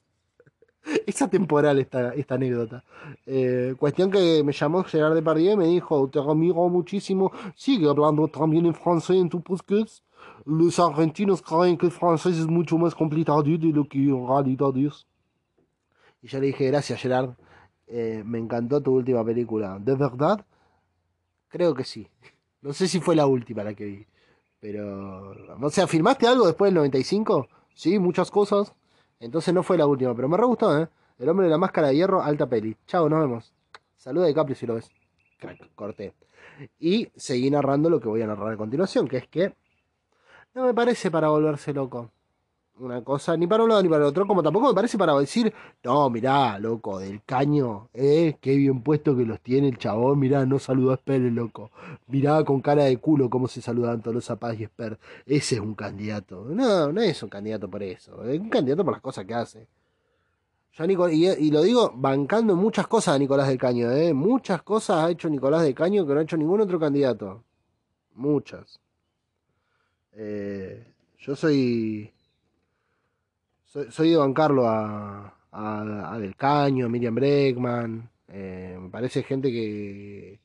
[1.05, 2.83] Es atemporal esta, esta anécdota.
[3.25, 8.27] Eh, cuestión que me llamó Gerard Depardieu y me dijo, te admiro muchísimo, sigue hablando
[8.27, 10.03] también en francés en tu podcast.
[10.45, 14.75] Los argentinos creen que el francés es mucho más complicado de lo que en realidad
[14.77, 15.05] es.
[16.21, 17.31] Y yo le dije, gracias Gerard,
[17.87, 19.77] eh, me encantó tu última película.
[19.79, 20.45] ¿De verdad?
[21.49, 22.07] Creo que sí.
[22.61, 24.05] No sé si fue la última la que vi.
[24.59, 27.47] Pero, o sea, ¿filmaste algo después del 95?
[27.73, 28.73] Sí, muchas cosas.
[29.19, 30.87] Entonces no fue la última, pero me re gustó, ¿eh?
[31.19, 32.75] El hombre de la máscara de hierro, alta peli.
[32.87, 33.53] Chao, nos vemos.
[33.95, 34.91] Saluda de Capri si lo ves.
[35.39, 36.13] Crack, corté.
[36.79, 39.53] Y seguí narrando lo que voy a narrar a continuación, que es que
[40.53, 42.11] no me parece para volverse loco.
[42.79, 45.15] Una cosa, ni para un lado ni para el otro, como tampoco me parece para
[45.17, 50.17] decir, no, mirá, loco, del caño, eh, qué bien puesto que los tiene el chabón,
[50.17, 51.69] mirá, no saludó a Esper, loco.
[52.07, 54.97] Mirá con cara de culo cómo se saludan todos los zapatos y Esper.
[55.27, 56.45] Ese es un candidato.
[56.49, 59.67] No, no es un candidato por eso, es un candidato por las cosas que hace.
[61.11, 64.13] y, lo digo bancando muchas cosas a Nicolás del Caño, ¿eh?
[64.13, 67.43] Muchas cosas ha hecho Nicolás del Caño que no ha hecho ningún otro candidato.
[68.15, 68.79] Muchas.
[70.13, 70.85] Eh,
[71.19, 72.12] yo soy
[73.89, 78.09] soy, de bancarlo a, a, Del Caño, a Miriam Breckman.
[78.27, 80.39] Eh, me parece gente que.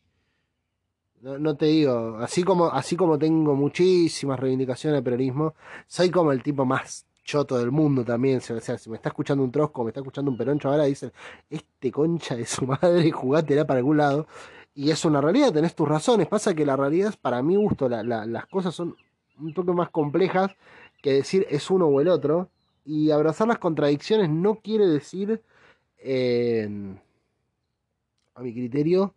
[1.20, 5.54] No, te digo, así como, así como tengo muchísimas reivindicaciones de peronismo,
[5.88, 8.38] soy como el tipo más choto del mundo también.
[8.38, 11.12] O sea, si me está escuchando un trosco, me está escuchando un peroncho, ahora dicen,
[11.50, 14.28] este concha de su madre, jugátela para algún lado.
[14.74, 16.28] Y es una realidad, tenés tus razones.
[16.28, 18.94] Pasa que la realidad, para mi gusto, las cosas son
[19.40, 20.52] un poco más complejas
[21.02, 22.48] que decir es uno o el otro
[22.88, 25.42] y abrazar las contradicciones no quiere decir,
[28.34, 29.14] a mi criterio,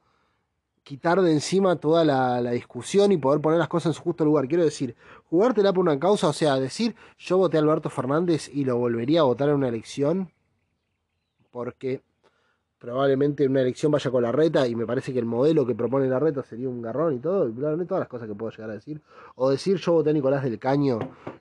[0.84, 4.50] quitar de encima toda la, discusión y poder poner las cosas en su justo lugar.
[4.50, 4.98] Quiero decir,
[5.30, 9.22] jugártela por una causa, o sea, decir yo voté a Alberto Fernández y lo volvería
[9.22, 10.30] a votar en una elección,
[11.50, 12.02] porque
[12.82, 15.76] probablemente en una elección vaya con la reta y me parece que el modelo que
[15.76, 18.72] propone la reta sería un garrón y todo, y todas las cosas que puedo llegar
[18.72, 19.00] a decir.
[19.36, 20.98] O decir yo voté a Nicolás del Caño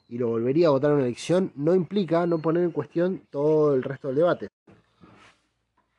[0.07, 3.75] y lo volvería a votar en una elección, no implica no poner en cuestión todo
[3.75, 4.49] el resto del debate.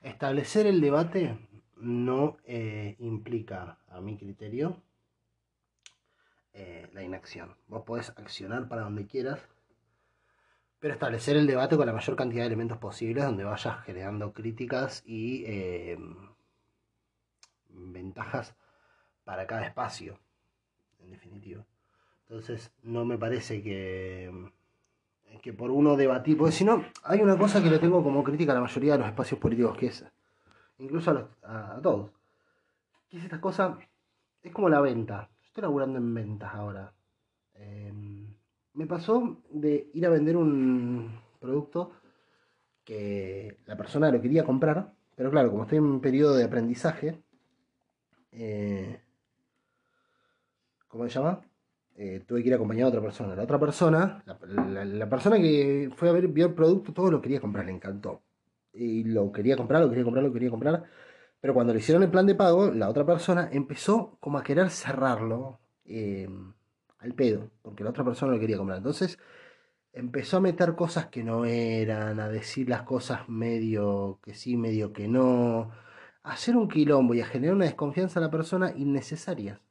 [0.04, 1.36] Establecer el debate
[1.78, 4.78] no eh, implica, a mi criterio,
[6.54, 7.56] eh, la inacción.
[7.68, 9.40] Vos podés accionar para donde quieras,
[10.82, 15.04] pero establecer el debate con la mayor cantidad de elementos posibles donde vayas generando críticas
[15.06, 15.98] y eh,
[17.70, 18.56] ventajas
[19.24, 20.18] para cada espacio,
[21.00, 21.64] en definitiva.
[22.28, 24.32] Entonces, no me parece que,
[25.44, 28.54] que por uno debatir, porque si no, hay una cosa que le tengo como crítica
[28.54, 30.04] a la mayoría de los espacios políticos, que es,
[30.80, 32.10] incluso a, todos,
[33.08, 33.78] que es esta cosa,
[34.42, 35.30] es como la venta.
[35.46, 36.92] estoy laburando en ventas ahora.
[37.54, 38.21] Em,
[38.74, 41.92] me pasó de ir a vender un producto
[42.84, 47.22] que la persona lo quería comprar, pero claro, como estoy en un periodo de aprendizaje,
[48.32, 49.02] eh,
[50.88, 51.42] ¿cómo se llama?
[51.96, 53.36] Eh, tuve que ir acompañado a otra persona.
[53.36, 57.42] La otra persona, la, persona que fue a ver, vio el producto, todo lo quería
[57.42, 58.22] comprar, le encantó.
[58.74, 60.84] Y lo quería comprar, lo quería comprar, lo quería comprar.
[61.40, 64.70] Pero cuando le hicieron el plan de pago, la otra persona empezó como a querer
[64.70, 65.60] cerrarlo.
[65.86, 66.30] Eh,
[67.02, 68.78] al pedo, porque la otra persona lo quería comprar.
[68.78, 69.20] Entonces
[69.94, 74.94] empezó a meter cosas que no eran, a decir las cosas medio que sí, medio
[74.94, 75.72] que no,
[76.24, 79.62] a hacer un quilombo y a generar una desconfianza a la persona innecesaria.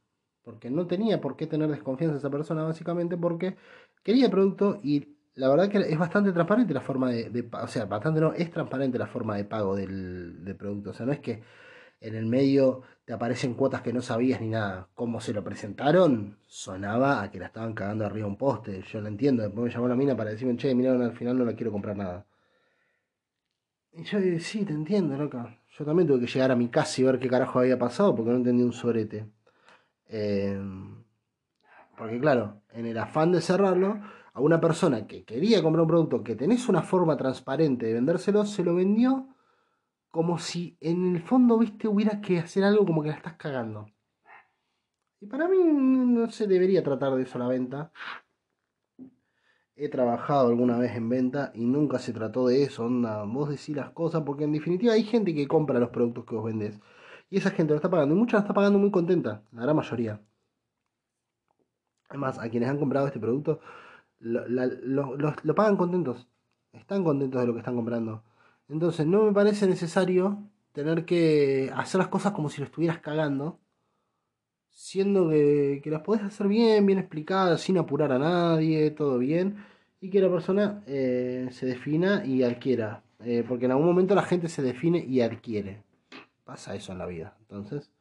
[0.43, 3.55] Porque no tenía por qué tener desconfianza a esa persona, básicamente porque
[4.03, 7.85] quería el producto y la verdad que es bastante transparente la forma de, o sea,
[7.85, 10.91] bastante no, es transparente la forma de pago del, del producto.
[10.91, 11.41] O sea, no es que
[12.01, 14.87] en el medio te aparecen cuotas que no sabías ni nada.
[14.95, 18.83] Cómo se lo presentaron, sonaba a que la estaban cagando arriba un poste.
[18.83, 19.43] Yo lo entiendo.
[19.43, 21.97] Después me llamó la mina para decirme, che, mira, al final no la quiero comprar
[21.97, 22.25] nada.
[23.91, 25.59] Y yo dije, sí, te entiendo, loca.
[25.77, 28.31] Yo también tuve que llegar a mi casa y ver qué carajo había pasado porque
[28.31, 29.25] no entendí un sobrete.
[30.07, 31.03] Em,
[31.97, 33.99] porque claro, en el afán de cerrarlo,
[34.31, 38.45] a una persona que quería comprar un producto que tenés una forma transparente de vendérselo,
[38.45, 39.27] se lo vendió
[40.11, 43.87] como si en el fondo, viste, hubieras que hacer algo como que la estás cagando.
[45.21, 47.91] Y para mí no se debería tratar de eso la venta.
[49.75, 53.75] He trabajado alguna vez en venta y nunca se trató de eso, onda, vos decís
[53.75, 56.79] las cosas, porque en definitiva hay gente que compra los productos que vos vendés.
[57.29, 59.75] Y esa gente lo está pagando, y mucha la está pagando muy contenta, la gran
[59.75, 60.21] mayoría.
[62.09, 63.61] Además, a quienes han comprado este producto,
[64.19, 66.27] lo, lo pagan contentos.
[66.73, 68.23] Están contentos de lo que están comprando.
[68.71, 73.59] Entonces no me parece necesario tener que hacer las cosas como si lo estuvieras cagando,
[74.69, 79.57] siendo que, las podés hacer bien, bien explicadas, sin apurar a nadie, todo bien,
[79.99, 83.03] y que la persona eh, se defina y adquiera.
[83.19, 85.83] Eh, porque en algún momento la gente se define y adquiere.
[86.45, 87.35] Pasa eso en la vida.
[87.41, 87.91] Entonces,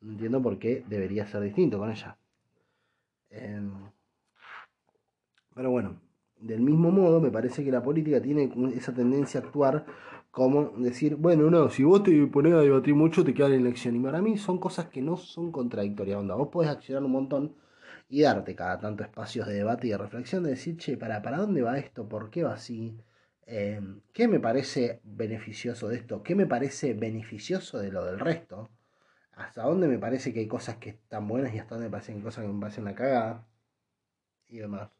[0.00, 2.16] no entiendo por qué debería ser distinto con ella.
[3.28, 3.72] Em,
[5.54, 6.00] pero bueno,
[6.40, 9.86] del mismo modo, me parece que la política tiene esa tendencia a actuar
[10.34, 13.94] como decir, bueno, no, si vos te pones a debatir mucho, te queda la elección.
[13.94, 16.18] Y para mí son cosas que no son contradictorias.
[16.18, 17.54] Onda, vos podés accionar un montón
[18.08, 21.38] y darte cada tanto espacios de debate y de reflexión, de decir, che, ¿para, para
[21.38, 22.08] dónde va esto?
[22.08, 22.98] ¿Por qué va así?
[23.46, 26.24] Em, ¿Qué me parece beneficioso de esto?
[26.24, 28.70] ¿Qué me parece beneficioso de lo del resto?
[29.32, 32.20] ¿Hasta dónde me parece que hay cosas que están buenas y hasta dónde me parecen
[32.22, 33.46] cosas que me parecen una cagada?
[34.48, 34.90] Y demás.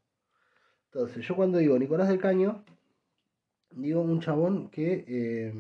[0.92, 2.64] Entonces, yo cuando digo Nicolás del Caño,
[3.76, 5.54] digo un chabón que eh,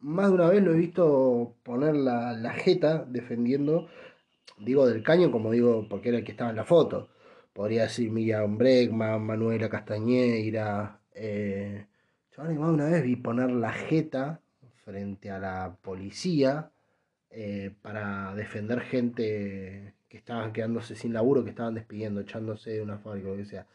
[0.00, 3.88] más de una vez lo he visto poner la, la, jeta defendiendo,
[4.58, 7.08] digo del Caño como digo porque era el que estaba en la foto.
[7.52, 11.00] Podría decir Miriam Bregman, Manuela Castañeira.
[11.14, 11.86] Eh,
[12.34, 14.40] chabón, más de una vez vi poner la jeta
[14.84, 16.70] frente a la policía
[17.30, 22.98] eh, para defender gente que estaban quedándose sin laburo, que estaban despidiendo, echándose de una
[22.98, 23.66] fábrica, lo que sea.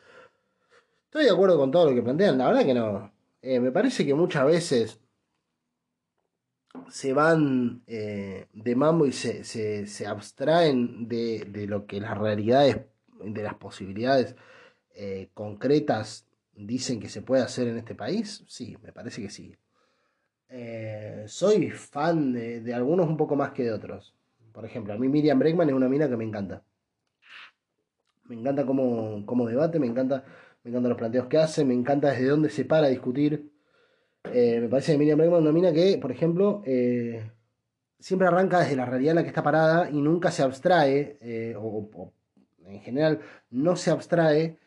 [1.06, 3.15] Estoy de acuerdo con todo lo que plantean, la verdad que no.
[3.48, 5.00] Eh, me parece que muchas veces
[6.90, 12.88] se van eh, de mambo y se, se, abstraen de, de, lo que las realidades,
[13.24, 14.36] de las posibilidades
[14.96, 18.44] eh, concretas dicen que se puede hacer en este país.
[18.48, 19.56] Sí, me parece que sí.
[21.28, 24.16] soy fan de, de, algunos un poco más que de otros.
[24.54, 26.64] Por ejemplo, a mí Miriam Bregman es una mina que me encanta.
[28.24, 30.26] Me encanta cómo, cómo debate, me encanta
[30.66, 33.52] me encantan los planteos que hace, me encanta desde dónde se para a discutir.
[34.34, 37.30] Eh, me parece que Miriam Bregman es que, por ejemplo, eh,
[38.00, 41.54] siempre arranca desde la realidad en la que está parada y nunca se abstrae, eh,
[41.56, 42.12] o,
[42.66, 43.20] en general
[43.52, 44.58] no se abstrae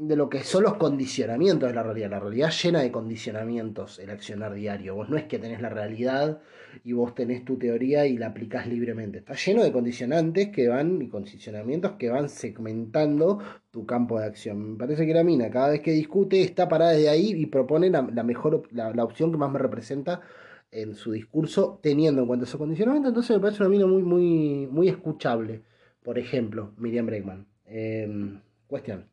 [0.00, 2.10] de lo que son los condicionamientos de la realidad.
[2.10, 4.94] La realidad llena de condicionamientos, el accionar diario.
[4.94, 6.40] Vos no es que tenés la realidad
[6.84, 9.18] y vos tenés tu teoría y la aplicás libremente.
[9.18, 14.72] Está lleno de condicionantes que van y condicionamientos que van segmentando tu campo de acción.
[14.72, 17.90] Me parece que la mina, cada vez que discute, está parada desde ahí y propone
[17.90, 20.22] la, mejor, la, opción que más me representa
[20.70, 23.10] en su discurso, teniendo en cuenta esos condicionamientos.
[23.10, 25.60] Entonces me parece una mina muy, muy, muy escuchable.
[26.02, 27.46] Por ejemplo, Miriam Bregman.
[27.66, 29.10] Em, cuestión.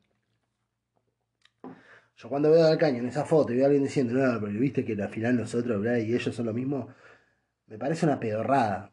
[2.18, 4.58] Yo cuando veo al caño en esa foto y veo a alguien diciendo, no, pero
[4.58, 6.88] viste que al final nosotros y ellos son lo mismo,
[7.68, 8.92] me parece una pedorrada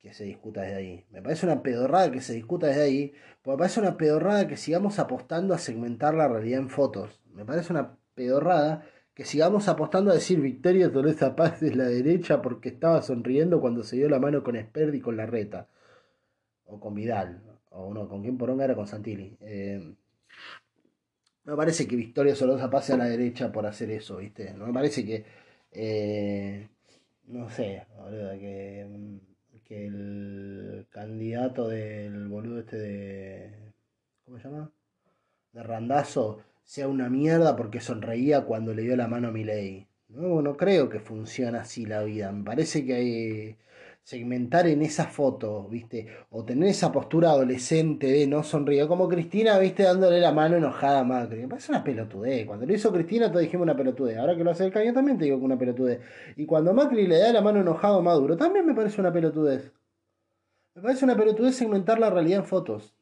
[0.00, 1.06] que se discuta desde ahí.
[1.10, 4.56] Me parece una pedorrada que se discuta desde ahí, porque me parece una pedorrada que
[4.56, 7.22] sigamos apostando a segmentar la realidad en fotos.
[7.32, 12.42] Me parece una pedorrada que sigamos apostando a decir Victoria Tolosa Paz es la derecha
[12.42, 15.68] porque estaba sonriendo cuando se dio la mano con Esperdi y con Larreta.
[16.64, 17.42] O con Vidal.
[17.70, 19.36] O no, con quién poronga era con Santilli.
[19.40, 19.94] Eh,
[21.46, 24.52] me parece que Victoria Solosa pase a la derecha por hacer eso, ¿viste?
[24.54, 25.24] No me parece que.
[25.72, 26.68] Eh,
[27.26, 28.86] no sé, boludo, que,
[29.64, 33.72] que el candidato del boludo este de.
[34.24, 34.72] ¿Cómo se llama?
[35.52, 39.86] De Randazo sea una mierda porque sonreía cuando le dio la mano a Milei.
[40.08, 42.32] No, no creo que funcione así la vida.
[42.32, 43.56] Me parece que hay
[44.06, 46.06] segmentar en esa foto, ¿viste?
[46.30, 49.82] O tener esa postura adolescente de no sonríe, como Cristina, ¿viste?
[49.82, 51.40] Dándole la mano enojada a Macri.
[51.40, 52.46] Me parece una pelotudez.
[52.46, 54.16] Cuando lo hizo Cristina, todos dijimos una pelotudez.
[54.16, 56.02] Ahora que lo hace el caño, también te digo que una pelotudez.
[56.36, 59.72] Y cuando Macri le da la mano enojado a Maduro, también me parece una pelotudez.
[60.76, 62.94] Me parece una pelotudez segmentar la realidad en fotos.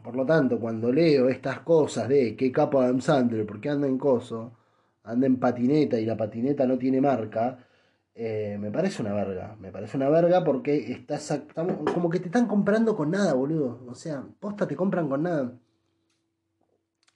[0.00, 3.98] Por lo tanto, cuando leo estas cosas de qué capo Adam Sandler, porque anda en
[3.98, 4.52] coso,
[5.02, 7.66] anda en patineta y la patineta no tiene marca,
[8.14, 9.56] eh, me parece una verga.
[9.58, 11.42] Me parece una verga porque estás,
[11.94, 13.84] como que te están comprando con nada, boludo.
[13.88, 15.52] O sea, posta te compran con nada.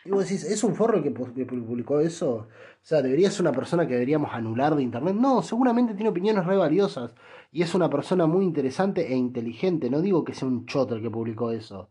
[0.05, 2.31] Y vos decís, ¿es un forro que, que publicó eso?
[2.31, 2.49] O
[2.83, 5.15] sea, ¿debería ser una persona que deberíamos anular de internet?
[5.15, 7.15] No, seguramente tiene opiniones re valiosas.
[7.53, 9.91] Y es una persona muy interesante e inteligente.
[9.91, 11.91] No digo que sea un choto el que publicó eso.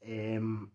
[0.00, 0.70] Em,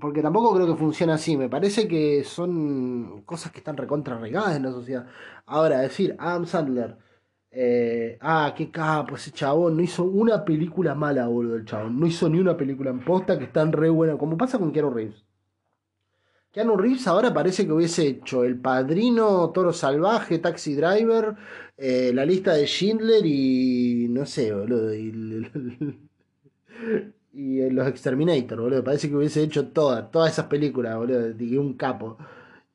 [0.00, 1.36] porque tampoco creo que funcione así.
[1.36, 5.06] Me parece que son cosas que están recontra regadas en la sociedad.
[5.46, 6.96] Ahora, decir, Adam Sandler,
[7.50, 11.98] eh, ah, qué capo ese chabón, no hizo una película mala, boludo, el chabón.
[12.00, 14.90] No hizo ni una película en posta que están re buena, como pasa con Keanu
[14.90, 15.24] Reeves.
[16.52, 21.36] Keanu Reeves ahora parece que hubiese hecho El Padrino, Toro Salvaje, Taxi Driver,
[21.76, 24.92] eh, La Lista de Schindler y no sé, boludo.
[27.36, 28.82] Y los Exterminator, boludo.
[28.82, 31.34] Parece que hubiese hecho todas, todas esas películas, boludo.
[31.34, 32.16] De un capo.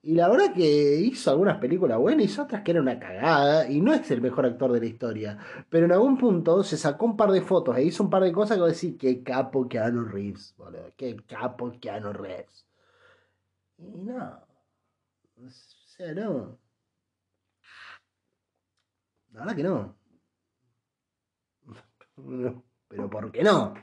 [0.04, 3.70] Y la verdad que hizo algunas películas buenas, hizo otras que eran una cagada.
[3.70, 5.40] Y no es el mejor actor de la historia.
[5.70, 8.32] Pero en algún punto se sacó un par de fotos e hizo un par de
[8.32, 10.92] cosas que decir, qué capo Keanu Reeves, boludo.
[10.96, 12.66] Qué capo Keanu Reeves.
[13.80, 14.42] Y no.
[15.38, 16.60] O sea, no.
[19.34, 19.96] La verdad que no.
[22.90, 23.74] Pero ¿por qué no?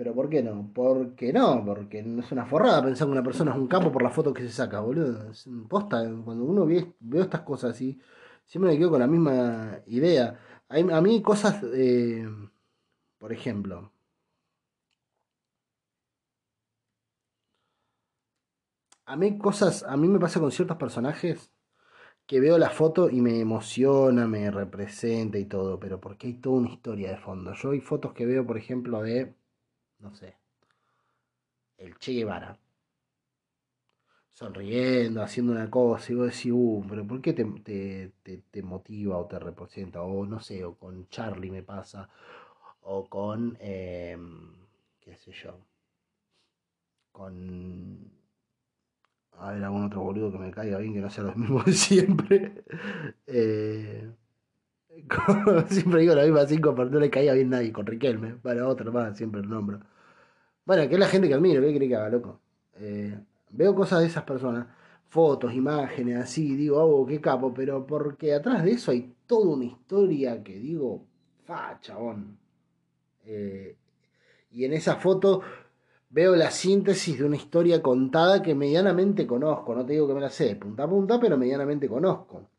[0.00, 0.72] Pero ¿por qué no?
[0.72, 1.62] ¿Por qué no?
[1.62, 4.32] Porque no es una forrada pensar que una persona es un capo por la foto
[4.32, 5.30] que se saca, boludo.
[5.30, 8.00] Es posta, cuando uno ve, veo estas cosas así,
[8.46, 10.40] siempre me quedo con la misma idea.
[10.70, 12.26] a mí cosas, eh,
[13.18, 13.92] por ejemplo,
[19.04, 21.52] a mí cosas, a mí me pasa con ciertos personajes
[22.26, 26.58] que veo la foto y me emociona, me representa y todo, pero porque hay toda
[26.58, 27.54] una historia de fondo.
[27.54, 29.34] Yo hay fotos que veo, por ejemplo, de
[30.00, 30.36] no sé,
[31.78, 32.58] el Che Guevara,
[34.32, 37.44] sonriendo, haciendo una cosa, y vos decís, uh, pero ¿por qué te,
[38.50, 40.02] te, motiva o te representa?
[40.02, 42.08] O no sé, o con Charlie me pasa,
[42.82, 44.54] o con, em,
[45.00, 45.58] qué sé yo,
[47.12, 48.10] con
[49.38, 51.72] a ver, algún otro boludo que me caiga bien, que no sea lo mismo de
[51.88, 52.64] siempre.
[53.26, 54.10] Eh,
[55.70, 58.92] siempre digo la misma cinco, pero no le caía bien nadie, con Riquelme, para otro
[58.92, 59.80] más, siempre el nombro.
[60.64, 62.40] Bueno, que es la gente que admiro, ¿qué cree que haga, loco?
[62.74, 63.18] Eh,
[63.50, 64.66] veo cosas de esas personas,
[65.08, 69.64] fotos, imágenes, así, digo, oh, qué capo, pero porque atrás de eso hay toda una
[69.64, 71.04] historia que digo,
[71.44, 72.38] fa, chabón.
[73.24, 73.76] Eh,
[74.52, 75.42] y en esa foto
[76.10, 80.20] veo la síntesis de una historia contada que medianamente conozco, no te digo que me
[80.20, 82.49] la sé punta a punta, pero medianamente conozco.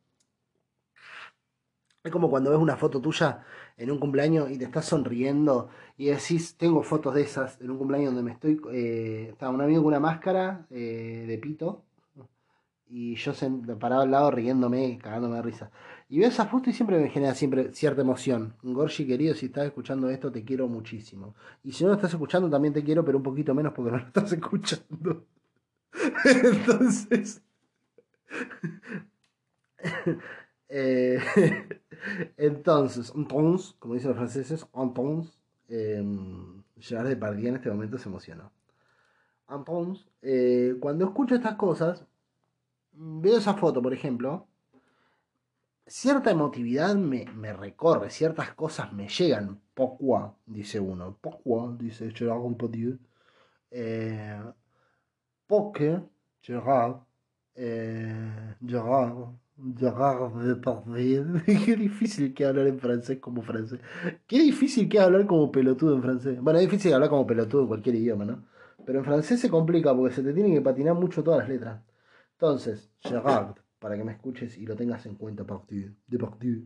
[2.04, 3.43] Es como cuando ves una foto tuya
[3.78, 7.78] en un cumpleaños y te estás sonriendo y decís, tengo fotos de esas en un
[7.78, 11.84] cumpleaños donde me estoy, eh, estaba un amigo con una máscara eh, de pito
[12.88, 13.32] y yo
[13.80, 15.72] parado al lado riéndome, cagándome de risa.
[16.10, 18.56] Y veo esa foto y siempre me genera siempre cierta emoción.
[18.64, 21.36] Gorgi querido, si estás escuchando esto, te quiero muchísimo.
[21.64, 23.97] Y si no lo estás escuchando, también te quiero, pero un poquito menos porque no
[23.97, 25.24] lo estás escuchando.
[26.26, 27.41] Entonces...
[30.74, 31.19] Eh,
[32.38, 36.01] entonces, entonces, como dicen los franceses, entonces, eh,
[36.80, 38.51] Gerard Depardieu en este momento se emocionó.
[39.49, 42.05] Entonces, eh, cuando escucho estas cosas,
[42.93, 44.47] veo esa foto, por ejemplo,
[45.86, 49.59] cierta emotividad me, recorre, ciertas cosas me llegan.
[49.74, 51.17] Pourquoi, dice uno.
[51.22, 52.97] Pourquoi, dice Gerard Depardieu.
[53.72, 54.41] Eh,
[55.47, 56.03] Poker,
[56.41, 57.01] Gerard,
[57.55, 59.41] eh, Gerard.
[61.45, 63.80] Qué difícil que hablar en francés como francés.
[64.26, 66.41] Qué difícil que hablar como pelotudo en francés.
[66.41, 68.43] Bueno, es difícil hablar como pelotudo en cualquier idioma, ¿no?
[68.86, 71.82] Pero en francés se complica porque se te tienen que patinar mucho todas las letras.
[72.34, 75.93] Entonces, Gerard, para que me escuches y lo tengas en cuenta, Depardieu.
[76.07, 76.64] Depardieu.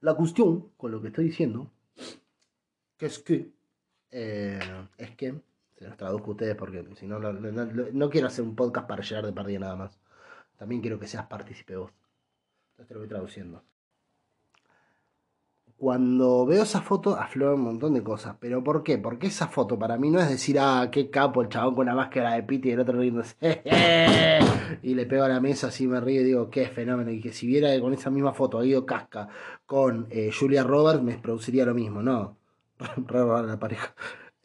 [0.00, 1.70] La cuestión con lo que estoy diciendo,
[2.96, 3.50] que es que,
[4.12, 4.60] eh,
[4.98, 5.34] es que,
[5.76, 8.86] se los traduzco a ustedes porque si no, no, no, no quiero hacer un podcast
[8.86, 9.98] para llegar de partida nada más.
[10.56, 11.90] También quiero que seas partícipe vos.
[12.70, 13.62] Entonces te lo voy traduciendo.
[15.76, 18.36] Cuando veo esa foto aflora un montón de cosas.
[18.40, 18.96] ¿Pero por qué?
[18.96, 21.94] Porque esa foto para mí no es decir, ah, qué capo el chabón con la
[21.94, 23.36] máscara de Piti y el otro riéndose.
[24.82, 27.10] y le pego a la mesa así me río y digo, qué fenómeno.
[27.10, 29.28] Y que si viera con esa misma foto Guido Casca
[29.66, 32.02] con eh, Julia Roberts, me produciría lo mismo.
[32.02, 32.36] No,
[33.06, 33.94] rara la pareja.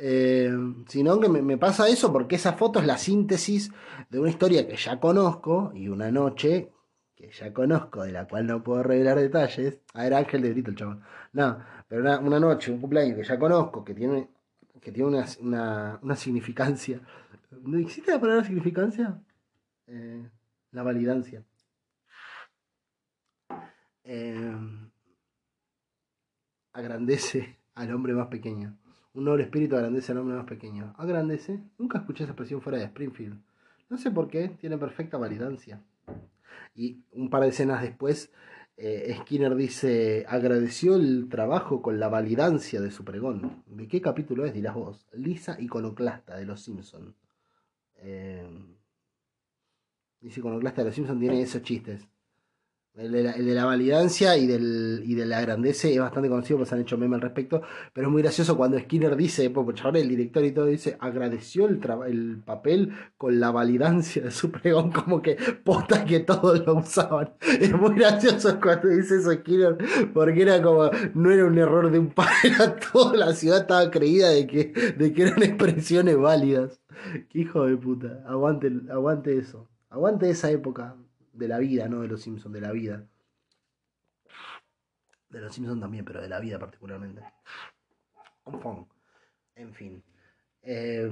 [0.02, 0.50] Eh,
[0.88, 3.70] sino que me, pasa eso porque esa foto es la síntesis
[4.10, 6.72] de una historia que ya conozco y una noche
[7.18, 9.82] que ya conozco, de la cual no puedo revelar detalles.
[9.94, 11.04] A ver, Ángel de Brito, el chabón.
[11.34, 14.30] No, pero una, una, noche, un cumpleaños que ya conozco, que tiene,
[14.80, 17.02] que tiene una, una, una significancia.
[17.52, 19.22] ¿No existe la palabra significancia?
[19.88, 20.30] Eh,
[20.72, 21.44] la validancia.
[24.06, 24.56] Eh,
[26.72, 28.79] agrandece al hombre más pequeño.
[29.14, 30.94] Un noble espíritu agrandece al hombre más pequeño.
[30.98, 31.60] Agrandece.
[31.78, 33.40] Nunca escuché esa expresión fuera de Springfield.
[33.90, 35.82] No sé por qué, tiene perfecta validancia.
[36.76, 38.32] Y un par de escenas después,
[38.78, 43.64] eh, Skinner dice, agradeció el trabajo con la validancia de su pregón.
[43.66, 44.54] ¿De qué capítulo es?
[44.54, 45.08] Dirás vos.
[45.14, 47.16] Lisa Iconoclasta de Los Simpson.
[47.96, 48.48] Eh,
[50.22, 52.08] Iconoclasta de Los Simpson tiene esos chistes.
[52.96, 56.82] El de, la, validancia y, del, y de la grandeza es bastante conocido, pues han
[56.82, 57.62] hecho meme al respecto.
[57.94, 61.68] Pero es muy gracioso cuando Skinner dice, pues ahora el director y todo dice, agradeció
[61.68, 66.76] el, el papel con la validancia de su pregón, como que posta que todos lo
[66.76, 67.34] usaban.
[67.60, 69.78] Es muy gracioso cuando dice eso Skinner,
[70.14, 73.90] porque era como, no era un error de un par, era toda la ciudad estaba
[73.92, 76.82] creída de que, de que eran expresiones válidas.
[77.30, 80.98] Qué hijo de puta, aguante, aguante eso, aguante esa época
[81.40, 83.08] de la vida, no de los Simpsons, de la vida.
[85.30, 87.22] De los Simpsons también, pero de la vida particularmente.
[89.56, 90.04] En fin.
[90.62, 91.10] Eh,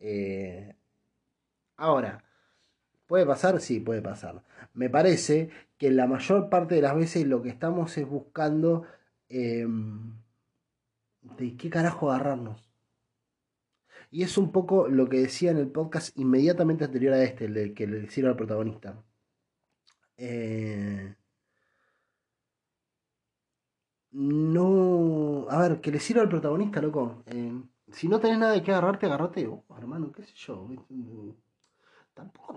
[0.00, 0.74] Eh,
[1.76, 2.24] ahora,
[3.06, 3.60] ¿puede pasar?
[3.60, 4.42] Sí, puede pasar.
[4.74, 8.84] Me parece que la mayor parte de las veces lo que estamos es buscando
[9.28, 9.66] eh,
[11.38, 12.65] de qué carajo agarrarnos.
[14.16, 17.74] Y es un poco lo que decía en el podcast inmediatamente anterior a este, el
[17.74, 19.04] que le hicieron al protagonista.
[20.16, 21.14] Eh...
[24.12, 25.46] No.
[25.50, 27.24] A ver, que le sirva al protagonista, loco.
[27.26, 27.60] Eh,
[27.92, 30.66] si no tenés nada de qué agarrarte, agarrate, hermano, qué sé yo.
[32.14, 32.56] Tampoco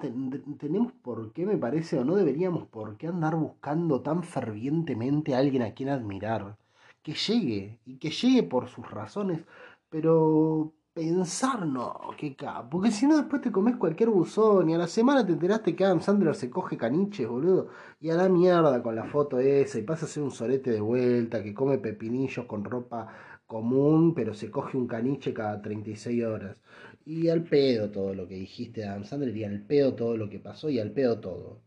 [0.57, 5.39] tenemos por qué, me parece, o no deberíamos por qué andar buscando tan fervientemente a
[5.39, 6.57] alguien a quien admirar.
[7.03, 9.41] Que llegue, y que llegue por sus razones,
[9.89, 12.69] pero pensar, no, qué capo.
[12.71, 15.85] Porque si no, después te comes cualquier buzón y a la semana te enteraste que
[15.85, 17.69] Adam Sandler se coge caniches, boludo.
[18.01, 20.81] Y a la mierda con la foto esa y pasa a ser un sorete de
[20.81, 23.07] vuelta que come pepinillos con ropa
[23.47, 26.57] común, pero se coge un caniche cada 36 horas.
[27.05, 30.29] Y al pedo todo lo que dijiste de Adam Sandler y al pedo todo lo
[30.29, 31.61] que pasó y al pedo todo.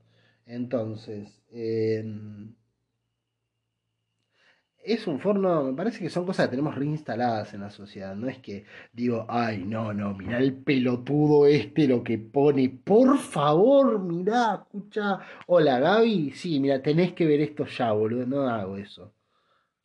[0.47, 2.05] Entonces, eh,
[4.85, 8.14] es un forno, me parece que son cosas que tenemos reinstaladas en la sociedad.
[8.16, 12.68] No es que digo, ay, no, no, mirá el pelotudo este lo que pone.
[12.68, 15.20] Por favor, mirá, escucha.
[15.47, 18.26] Hola Gaby, sí, mira, tenés que ver esto ya, boludo.
[18.26, 19.12] No hago eso.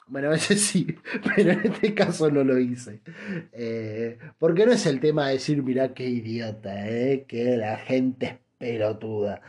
[0.08, 0.88] Bueno, a veces sí,
[1.36, 3.02] pero en este caso no lo hice.
[3.52, 8.26] Eh, porque no es el tema de decir, mirá qué idiota, eh, que la gente
[8.26, 9.42] es pelotuda.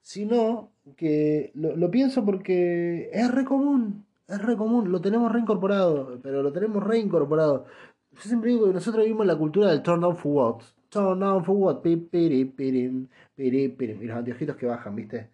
[0.00, 6.18] Sino que lo, lo pienso porque es re común Es re común, lo tenemos reincorporado,
[6.22, 7.66] pero lo tenemos reincorporado.
[8.12, 10.62] Yo siempre digo que nosotros vivimos la cultura del turn down for what.
[10.88, 11.84] Turn down for what.
[11.84, 11.96] Y
[14.06, 15.30] los anteojitos que bajan, ¿viste?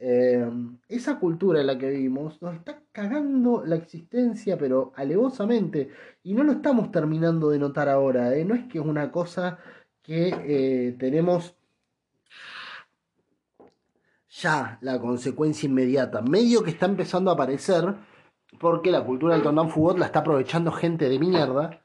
[0.00, 0.48] Eh,
[0.88, 5.90] esa cultura en la que vivimos nos está cagando la existencia, pero alevosamente.
[6.22, 8.34] Y no lo estamos terminando de notar ahora.
[8.36, 8.44] ¿eh?
[8.44, 9.58] No es que es una cosa
[10.02, 11.56] que eh, tenemos
[14.30, 16.22] ya la consecuencia inmediata.
[16.22, 17.94] Medio que está empezando a aparecer
[18.58, 21.80] porque la cultura del Tondán Fugot la está aprovechando gente de mierda.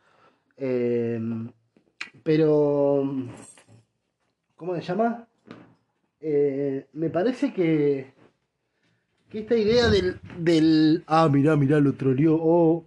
[2.24, 3.04] pero.
[4.56, 5.28] ¿Cómo se llama?
[6.26, 8.14] Eh, me parece que,
[9.30, 12.86] que esta idea del, del ah, mirá, mirá, lo troleó, oh,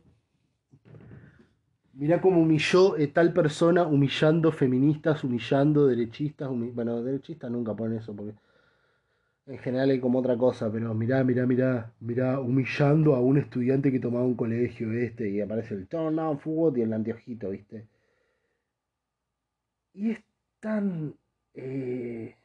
[1.93, 8.17] mirá cómo humilló eh, tal persona humillando feministas, humillando derechistas, bueno, derechistas nunca ponen eso
[8.17, 8.33] porque
[9.47, 13.93] en general hay como otra cosa, pero mirá, mirá, mirá, mirá, humillando a un estudiante
[13.93, 17.87] que tomaba un colegio este y aparece el turn down foot y el anteojito, ¿viste?
[19.95, 20.21] Y es
[20.61, 21.15] tan...
[21.55, 22.37] Eh,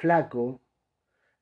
[0.00, 0.60] flaco,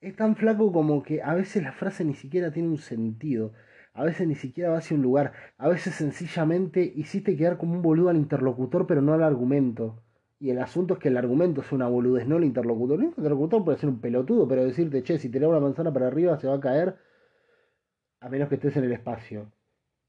[0.01, 3.53] es tan flaco como que a veces la frase ni siquiera tiene un sentido,
[3.95, 7.83] a veces ni siquiera va hacia un lugar, a veces sencillamente hiciste quedar como un
[7.83, 10.03] boludo al interlocutor pero no al argumento.
[10.43, 12.99] Y el asunto es que el argumento es una boludez, no el interlocutor.
[12.99, 16.37] El interlocutor puede ser un pelotudo, pero decirte, che, si te una manzana para arriba
[16.37, 16.97] se va a caer,
[18.21, 19.53] a menos que estés en el espacio.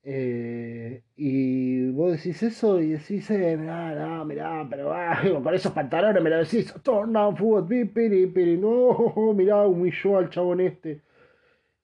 [0.04, 6.24] Eh, y vos decís eso y decís, eh, mirá, mirá, pero ah, con esos pantalones
[6.24, 11.02] me lo decís, torna fútbol, piri, piri, no, mirá, humilló al chabón este.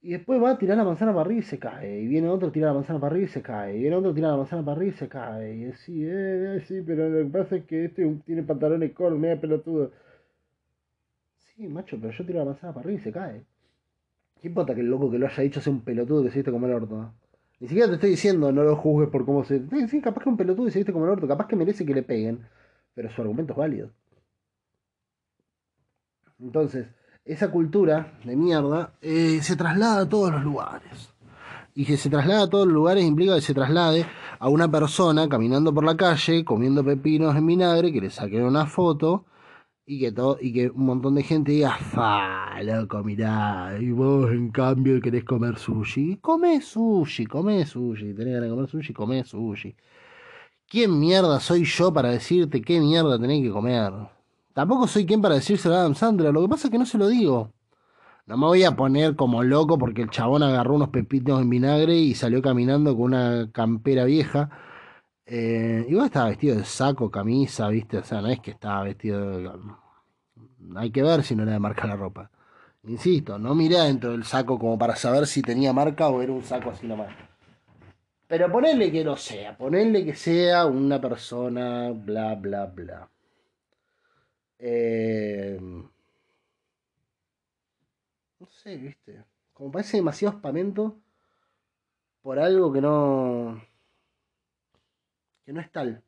[0.01, 2.01] Y después va a tirar la manzana para arriba y se cae.
[2.01, 3.77] Y viene otro, tira la manzana para arriba y se cae.
[3.77, 5.55] Y viene otro, tira la manzana para arriba y se cae.
[5.57, 9.19] Y así, eh, eh, sí, pero lo que pasa es que este tiene pantalones cortos,
[9.19, 9.91] media pelotudo.
[11.37, 13.43] Sí, macho, pero yo tiro la manzana para arriba y se cae.
[14.41, 16.51] ¿Qué importa que el loco que lo haya dicho sea un pelotudo que se viste
[16.51, 17.13] como el orto?
[17.59, 19.61] Ni siquiera te estoy diciendo, no lo juzgues por cómo se.
[19.89, 21.93] Sí, capaz que un pelotudo y se viste como el orto, capaz que merece que
[21.93, 22.47] le peguen,
[22.95, 23.91] pero su argumento es válido.
[26.39, 26.87] Entonces,
[27.25, 31.13] esa cultura de mierda eh, se traslada a todos los lugares.
[31.75, 34.05] Y que se traslada a todos los lugares implica que se traslade
[34.39, 38.65] a una persona caminando por la calle, comiendo pepinos en vinagre, que le saquen una
[38.65, 39.25] foto
[39.85, 44.29] y que todo y que un montón de gente diga fa loco mirá y vos
[44.29, 49.23] en cambio querés comer sushi come sushi come sushi tenés ganas de comer sushi come
[49.23, 49.75] sushi.
[50.67, 53.91] Quién mierda soy yo para decirte qué mierda tenés que comer
[54.53, 56.97] tampoco soy quien para decírselo a Adam Sandler lo que pasa es que no se
[56.97, 57.51] lo digo
[58.25, 61.95] no me voy a poner como loco porque el chabón agarró unos pepitos en vinagre
[61.95, 64.49] y salió caminando con una campera vieja
[65.31, 67.99] eh, igual estaba vestido de saco, camisa, ¿viste?
[67.99, 69.51] O sea, no es que estaba vestido de...
[70.75, 72.31] Hay que ver si no de marca la ropa.
[72.85, 76.41] Insisto, no miré dentro del saco como para saber si tenía marca o era un
[76.41, 77.09] saco así nomás.
[78.27, 83.07] Pero ponerle que no sea, ponerle que sea una persona, bla, bla, bla.
[84.59, 85.57] Eh,
[88.39, 89.23] no sé, viste.
[89.53, 90.99] Como parece demasiado espamento
[92.21, 93.61] por algo que no
[95.45, 96.03] que no es tal.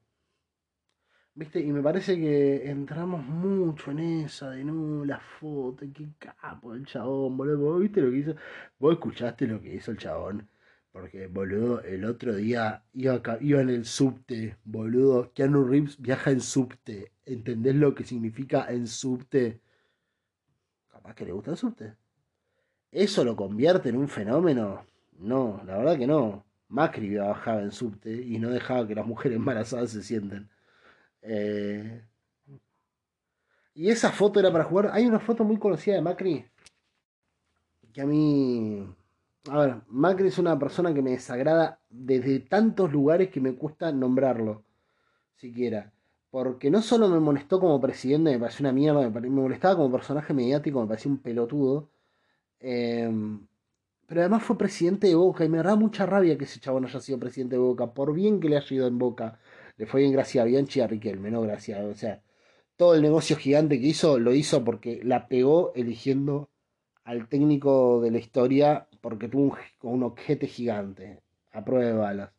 [1.34, 1.60] ¿Viste?
[1.62, 6.86] Y me parece que entramos mucho en esa de no, la foto, qué capo el
[6.86, 7.80] chabón, boludo.
[7.80, 8.36] ¿Viste lo que hizo?
[8.78, 10.48] Vos escuchaste lo que hizo el chabón.
[10.92, 15.32] Porque, boludo, el otro día iba, iba en el subte, boludo.
[15.34, 17.14] Keanu Reeves viaja en subte.
[17.34, 19.60] ¿Entendés lo que significa en subte?
[20.92, 21.94] Capaz que le gusta el subte.
[22.92, 24.86] ¿Eso lo convierte en un fenómeno?
[25.20, 26.44] No, la verdad que no.
[26.68, 30.50] Macri bajaba en subte y no dejaba que las mujeres embarazadas se sienten.
[31.22, 32.04] Eh,
[33.74, 34.90] y esa foto era para jugar.
[34.94, 36.46] Hay una foto muy conocida de Macri
[37.94, 38.88] que a mí.
[39.50, 43.92] A ver, Macri es una persona que me desagrada desde tantos lugares que me cuesta
[43.92, 44.64] nombrarlo,
[45.36, 45.92] siquiera.
[46.32, 50.34] Porque no solo me molestó como presidente, me pareció una mierda, me, molestaba como personaje
[50.34, 51.90] mediático, me parecía un pelotudo.
[52.60, 53.10] Eh,
[54.12, 57.00] pero además fue presidente de Boca y me da mucha rabia que ese chabón haya
[57.00, 59.40] sido presidente de Boca, por bien que le haya ido en Boca.
[59.78, 61.80] Le fue bien gracias a Bianchi y a Riquelme, no gracias.
[61.86, 62.22] O sea,
[62.76, 66.50] todo el negocio gigante que hizo lo hizo porque la pegó eligiendo
[67.06, 69.54] al técnico de la historia porque tuvo un,
[69.94, 71.22] un objeto gigante
[71.54, 72.32] a prueba de balas.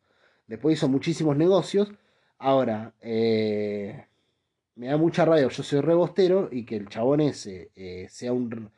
[0.47, 1.91] Después hizo muchísimos negocios.
[2.45, 4.05] Ahora, eh,
[4.75, 8.71] me da mucha rabia, yo soy rebostero y que el chabón ese eh, sea un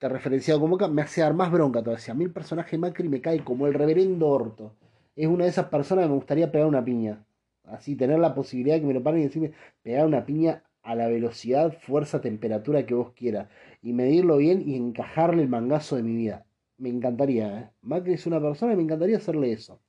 [0.00, 2.12] referenciado como acá, me hace dar más bronca todavía.
[2.12, 4.76] A mí el personaje Macri me cae como el reverendo orto.
[5.14, 7.22] Es una de esas personas que me gustaría pegar una piña.
[7.64, 9.52] Así, tener la posibilidad de que me lo paren y decirme,
[9.82, 13.48] pegar una piña a la velocidad, fuerza, temperatura que vos quieras.
[13.82, 16.46] Y medirlo bien y encajarle el mangazo de mi vida.
[16.78, 17.70] Me encantaría, ¿eh?
[17.82, 19.80] Macri es una persona y me encantaría hacerle eso.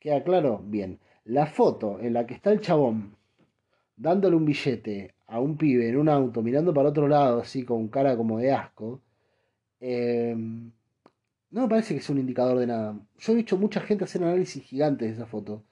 [0.00, 1.00] Queda claro, bien.
[1.30, 3.14] La foto en la que está el chabón
[3.96, 7.86] dándole un billete a un pibe en un auto mirando para otro lado, así con
[7.86, 9.00] cara como de asco,
[9.78, 12.98] eh, no me parece que sea un indicador de nada.
[13.16, 15.62] Yo he visto mucha gente hacer análisis gigantes de esa foto.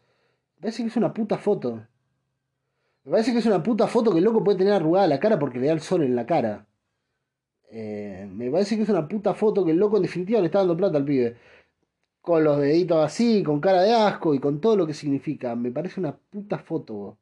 [0.57, 1.85] Me parece que es una puta foto.
[3.03, 5.41] Me parece que es una puta foto que el loco puede tener arrugada la cara
[5.41, 6.69] porque le da el sol en la cara.
[7.73, 10.61] Eh, me parece que es una puta foto que el loco en definitiva le está
[10.61, 11.37] dando plata al pibe.
[12.21, 15.55] Con los deditos así, con cara de asco y con todo lo que significa.
[15.57, 17.19] Me parece una puta foto.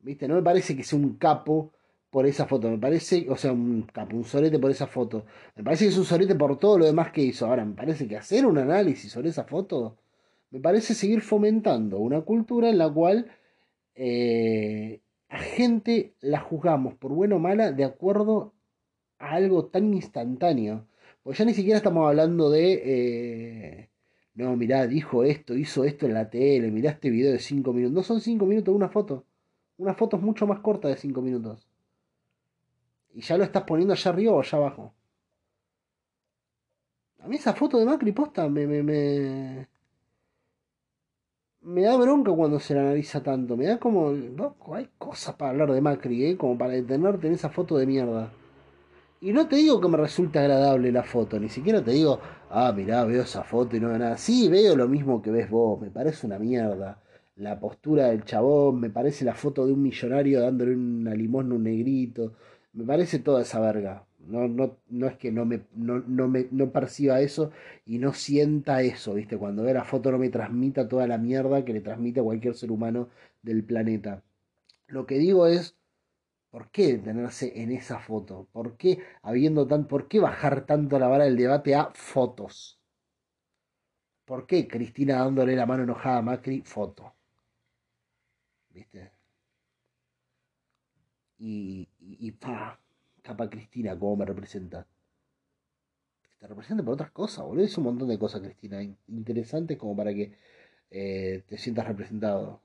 [0.00, 0.28] ¿Viste?
[0.28, 1.72] No me parece que sea un capo
[2.10, 2.70] por esa foto.
[2.70, 5.24] Me parece, o sea, un capo, un sorete por esa foto.
[5.56, 7.46] Me parece que es un sorete por todo lo demás que hizo.
[7.46, 9.98] Ahora, me parece que hacer un análisis sobre esa foto,
[10.50, 13.30] me parece seguir fomentando una cultura en la cual
[13.94, 18.54] eh, a gente la juzgamos por buena o mala de acuerdo
[19.18, 20.86] a algo tan instantáneo.
[21.28, 22.72] Pues ya ni siquiera estamos hablando de...
[22.86, 23.90] Eh,
[24.32, 27.94] no, mirá, dijo esto, hizo esto en la tele, mirá este video de 5 minutos.
[27.94, 29.26] No son 5 minutos una foto.
[29.76, 31.68] Una foto es mucho más corta de 5 minutos.
[33.12, 34.94] Y ya lo estás poniendo allá arriba o allá abajo.
[37.18, 39.68] A mí esa foto de Macri posta me, me, me,
[41.60, 43.54] me da bronca cuando se la analiza tanto.
[43.54, 44.12] Me da como.
[44.12, 46.38] Loco, hay cosas para hablar de Macri, ¿eh?
[46.38, 48.32] Como para detenerte en esa foto de mierda.
[49.20, 52.72] Y no te digo que me resulta agradable la foto, ni siquiera te digo, ah,
[52.74, 54.16] mirá, veo esa foto y no veo nada.
[54.16, 57.02] Sí, veo lo mismo que ves vos, me parece una mierda.
[57.36, 61.56] La postura del chabón, me parece la foto de un millonario dándole una limosna a
[61.56, 62.34] un negrito,
[62.72, 64.04] me parece toda esa verga.
[64.20, 67.50] No, no, no es que no me, no, no me no perciba eso
[67.86, 69.38] y no sienta eso, ¿viste?
[69.38, 72.54] Cuando ve la foto no me transmita toda la mierda que le transmite a cualquier
[72.54, 73.08] ser humano
[73.42, 74.22] del planeta.
[74.88, 75.77] Lo que digo es,
[76.58, 78.48] ¿por qué detenerse en esa foto?
[78.50, 82.80] ¿Por qué habiendo tan, por qué bajar tanto la vara del debate a fotos?
[84.24, 87.14] ¿Por qué Cristina dándole la mano enojada a Macri, foto?
[88.70, 89.12] ¿Viste?
[91.38, 92.78] Y, y, y pa,
[93.22, 94.84] capa Cristina, cómo me representa.
[96.40, 97.64] Te representa por otras cosas, boludo.
[97.64, 100.32] Es un montón de cosas, Cristina, interesantes como para que
[100.90, 102.62] eh, te sientas representado.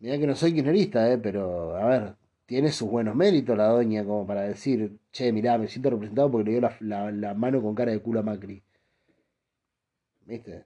[0.00, 2.14] Mira que no soy kirchnerista, eh, pero a ver,
[2.46, 6.46] tiene sus buenos méritos la doña como para decir, che, mirá, me siento representado porque
[6.46, 8.62] le dio la, la, la mano con cara de culo a Macri.
[10.26, 10.64] ¿Viste?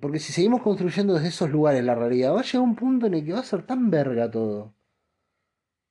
[0.00, 3.14] Porque si seguimos construyendo desde esos lugares la realidad, va a llegar un punto en
[3.14, 4.74] el que va a ser tan verga todo.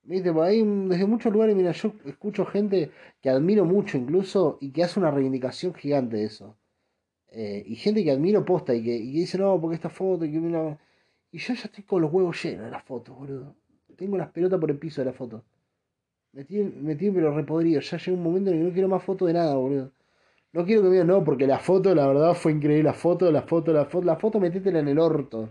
[0.02, 0.32] ¿Viste?
[0.32, 2.90] Por ahí, desde muchos lugares, mira, yo escucho gente
[3.22, 6.56] que admiro mucho incluso y que hace una reivindicación gigante de eso.
[7.28, 10.24] Eh, y gente que admiro posta y que, y que dice, no, porque esta foto
[10.24, 10.78] y que.
[11.34, 13.56] Y yo ya estoy con los huevos llenos de las fotos, boludo.
[13.96, 15.42] Tengo las pelotas por el piso de la foto.
[16.30, 17.80] Me tienen, me tienen pero repodrido.
[17.80, 19.90] Ya llega un momento en el que no quiero más fotos de nada, boludo.
[20.52, 22.84] No quiero que me digan, no, porque la foto, la verdad, fue increíble.
[22.84, 24.06] La foto, la foto, la foto.
[24.06, 25.48] La foto, metétela en el orto.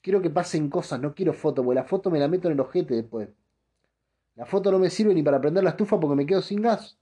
[0.00, 2.60] Quiero que pasen cosas, no quiero foto, porque la foto me la meto en el
[2.60, 3.28] ojete después.
[4.34, 6.96] La foto no me sirve ni para prender la estufa porque me quedo sin gas.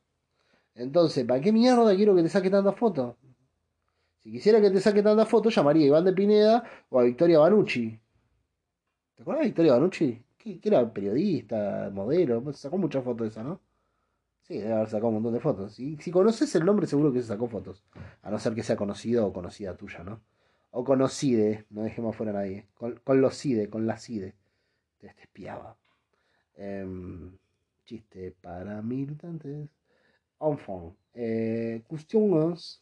[0.74, 3.16] Entonces, ¿para qué mierda quiero que te saque tanta foto?
[4.22, 7.40] Si quisiera que te saque tanta foto, llamaría a Iván de Pineda o a Victoria
[7.40, 7.98] Banucci.
[9.16, 10.22] ¿Te acuerdas de Victoria Banucci?
[10.38, 13.60] Que, era periodista, modelo, sacó muchas fotos esa, ¿no?
[14.42, 15.78] Sí, debe haber sacado un montón de fotos.
[15.80, 17.84] Y si conoces el nombre, seguro que se sacó fotos.
[18.22, 20.20] A no ser que sea conocido o conocida tuya, ¿no?
[20.70, 22.66] O conocide, no dejemos fuera a nadie.
[22.74, 24.34] Con, con los CIDE, con la CIDE.
[24.98, 25.76] Te, te espiaba.
[26.56, 27.36] Em,
[27.84, 29.68] chiste para militantes.
[30.40, 30.94] Enfant.
[31.14, 32.81] Eh, cuestiones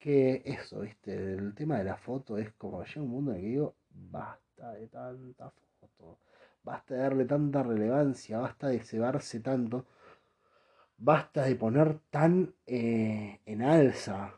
[0.00, 1.14] que eso, ¿viste?
[1.14, 4.72] El tema de la foto es como llega un mundo en el que digo, basta
[4.72, 6.18] de tanta foto,
[6.64, 9.86] basta de darle tanta relevancia, basta de cebarse tanto,
[10.98, 14.34] basta de poner tan eh, en alza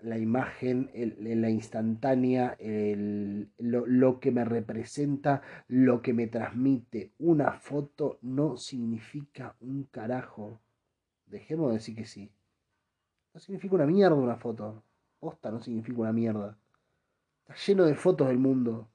[0.00, 7.12] la imagen, el, la instantánea, el, lo, lo, que me representa, lo que me transmite.
[7.18, 10.60] Una foto no significa un carajo.
[11.26, 12.30] Dejemos de decir que sí.
[13.36, 14.82] No significa una mierda una foto.
[15.20, 16.56] Posta no significa una mierda.
[17.40, 18.88] Está lleno de fotos del mundo.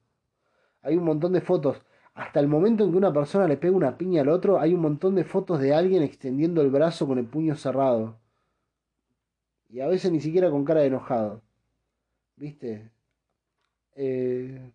[0.82, 1.80] Hay un montón de fotos.
[2.14, 4.80] Hasta el momento en que una persona le pega una piña al otro, hay un
[4.80, 8.18] montón de fotos de alguien extendiendo el brazo con el puño cerrado.
[9.70, 11.40] Y a veces ni siquiera con cara de enojado.
[12.34, 12.90] ¿Viste?
[13.94, 14.72] Eh,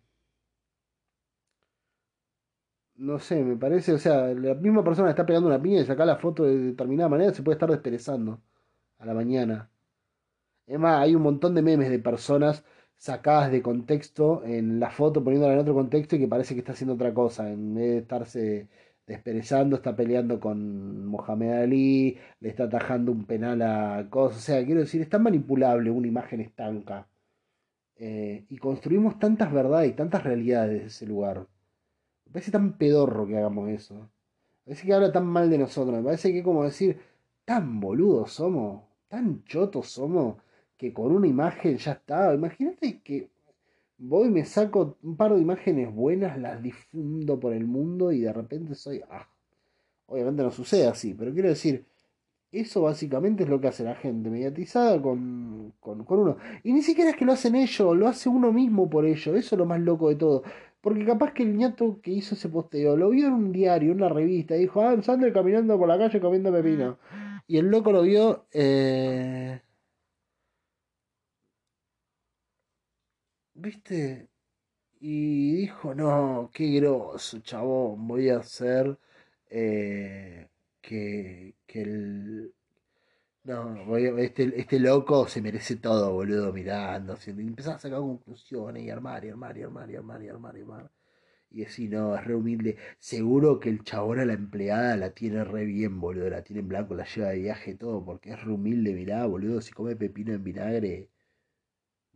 [2.96, 6.06] no sé, me parece, o sea, la misma persona está pegando una piña y saca
[6.06, 8.40] la foto de determinada manera, se puede estar desperezando
[8.98, 9.70] a la mañana.
[10.66, 12.64] Es más, hay un montón de memes de personas
[12.96, 16.72] sacadas de contexto en la foto, poniéndola en otro contexto y que parece que está
[16.72, 18.68] haciendo otra cosa, en vez de estarse
[19.06, 24.38] desperezando, está peleando con Mohamed Ali, le está atajando un penal a cosas.
[24.38, 27.08] O sea, quiero decir, es tan manipulable una imagen estanca.
[27.96, 31.46] Eh, y construimos tantas verdades y tantas realidades de ese lugar.
[32.26, 33.94] Me parece tan pedorro que hagamos eso.
[33.94, 35.96] Me parece que habla tan mal de nosotros.
[35.96, 37.00] Me parece que es como decir,
[37.44, 40.36] tan boludos somos, tan chotos somos,
[40.76, 42.34] que con una imagen ya está.
[42.34, 43.28] Imagínate que
[43.98, 48.32] voy, me saco un par de imágenes buenas, las difundo por el mundo y de
[48.32, 49.02] repente soy...
[49.10, 49.28] Ah,
[50.06, 51.84] obviamente no sucede así, pero quiero decir,
[52.50, 56.36] eso básicamente es lo que hace la gente mediatizada con, con, con, uno.
[56.64, 59.34] Y ni siquiera es que lo hacen ellos, lo hace uno mismo por ello.
[59.34, 60.42] Eso es lo más loco de todo.
[60.80, 63.98] Porque capaz que el ñato que hizo ese posteo lo vio en un diario, en
[63.98, 66.96] una revista, y dijo, ah, Sander caminando por la calle comiendo pepino.
[67.48, 68.46] Y el loco lo vio...
[68.52, 69.60] Eh...
[73.54, 74.28] ¿Viste?
[75.00, 78.98] Y dijo, no, qué groso, chabón, voy a hacer
[79.50, 80.48] eh,
[80.80, 82.54] que, que el...
[83.44, 87.16] No, voy este, este loco se merece todo, boludo, mirando.
[87.26, 90.56] Y empezar a sacar conclusiones y armar, y armar, y armar, y armar, y armar,
[90.58, 90.90] y armar.
[91.50, 92.76] Y decir, no, es re humilde.
[92.98, 96.30] Seguro que el chabón a la empleada la tiene re bien, boludo.
[96.30, 99.60] La tiene en blanco, la lleva de viaje, todo, porque es re humilde, mirá, boludo.
[99.60, 101.10] Si come pepino en vinagre,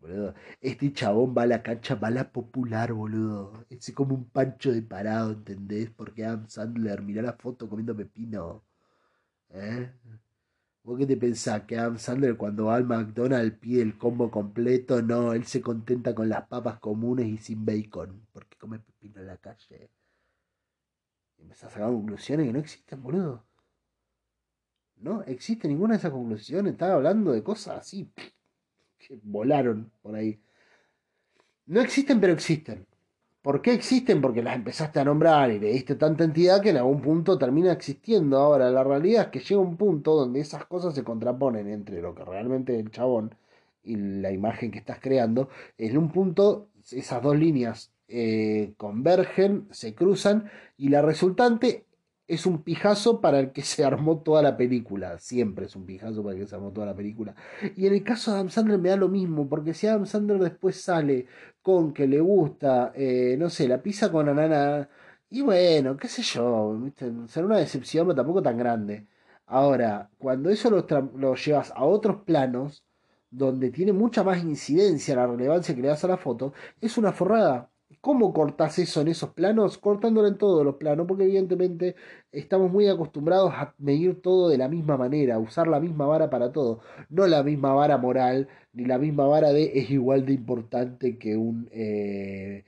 [0.02, 0.34] Boludo.
[0.60, 3.64] Este chabón va a la cancha, va a la popular, boludo.
[3.70, 5.90] Es como un pancho de parado, ¿entendés?
[5.90, 8.64] Porque Adam Sandler, mirá la foto comiendo pepino.
[9.50, 9.92] ¿Eh?
[10.84, 11.62] ¿Vos qué te pensás?
[11.62, 15.00] Que Adam Sandler cuando va al McDonald's pide el combo completo?
[15.00, 18.26] No, él se contenta con las papas comunes y sin bacon.
[18.32, 19.90] Porque come pepino en la calle.
[21.38, 23.44] Y empezás a sacar conclusiones que no existen, boludo.
[24.96, 26.72] No existe ninguna de esas conclusiones.
[26.72, 28.12] Estaba hablando de cosas así
[28.98, 30.42] que volaron por ahí.
[31.66, 32.86] No existen, pero existen.
[33.42, 34.20] ¿Por qué existen?
[34.20, 37.72] Porque las empezaste a nombrar y le diste tanta entidad que en algún punto termina
[37.72, 38.38] existiendo.
[38.38, 42.14] Ahora, la realidad es que llega un punto donde esas cosas se contraponen entre lo
[42.14, 43.34] que realmente es el chabón
[43.82, 45.48] y la imagen que estás creando.
[45.76, 51.86] En un punto, esas dos líneas eh, convergen, se cruzan y la resultante
[52.28, 55.18] es un pijazo para el que se armó toda la película.
[55.18, 57.34] Siempre es un pijazo para el que se armó toda la película.
[57.76, 60.38] Y en el caso de Adam Sandler me da lo mismo, porque si Adam Sandler
[60.38, 61.26] después sale
[61.62, 64.88] con que le gusta, eh, no sé, la pizza con anana,
[65.30, 66.78] y bueno, qué sé yo,
[67.26, 69.06] será una decepción, pero tampoco tan grande.
[69.46, 72.84] Ahora, cuando eso lo, lo llevas a otros planos,
[73.30, 77.12] donde tiene mucha más incidencia la relevancia que le das a la foto, es una
[77.12, 77.71] forrada.
[78.02, 79.78] ¿Cómo cortas eso en esos planos?
[79.78, 81.94] Cortándolo en todos los planos, porque evidentemente
[82.32, 86.28] estamos muy acostumbrados a medir todo de la misma manera, a usar la misma vara
[86.28, 86.80] para todo,
[87.10, 91.36] no la misma vara moral, ni la misma vara de es igual de importante que
[91.36, 92.64] un, eh,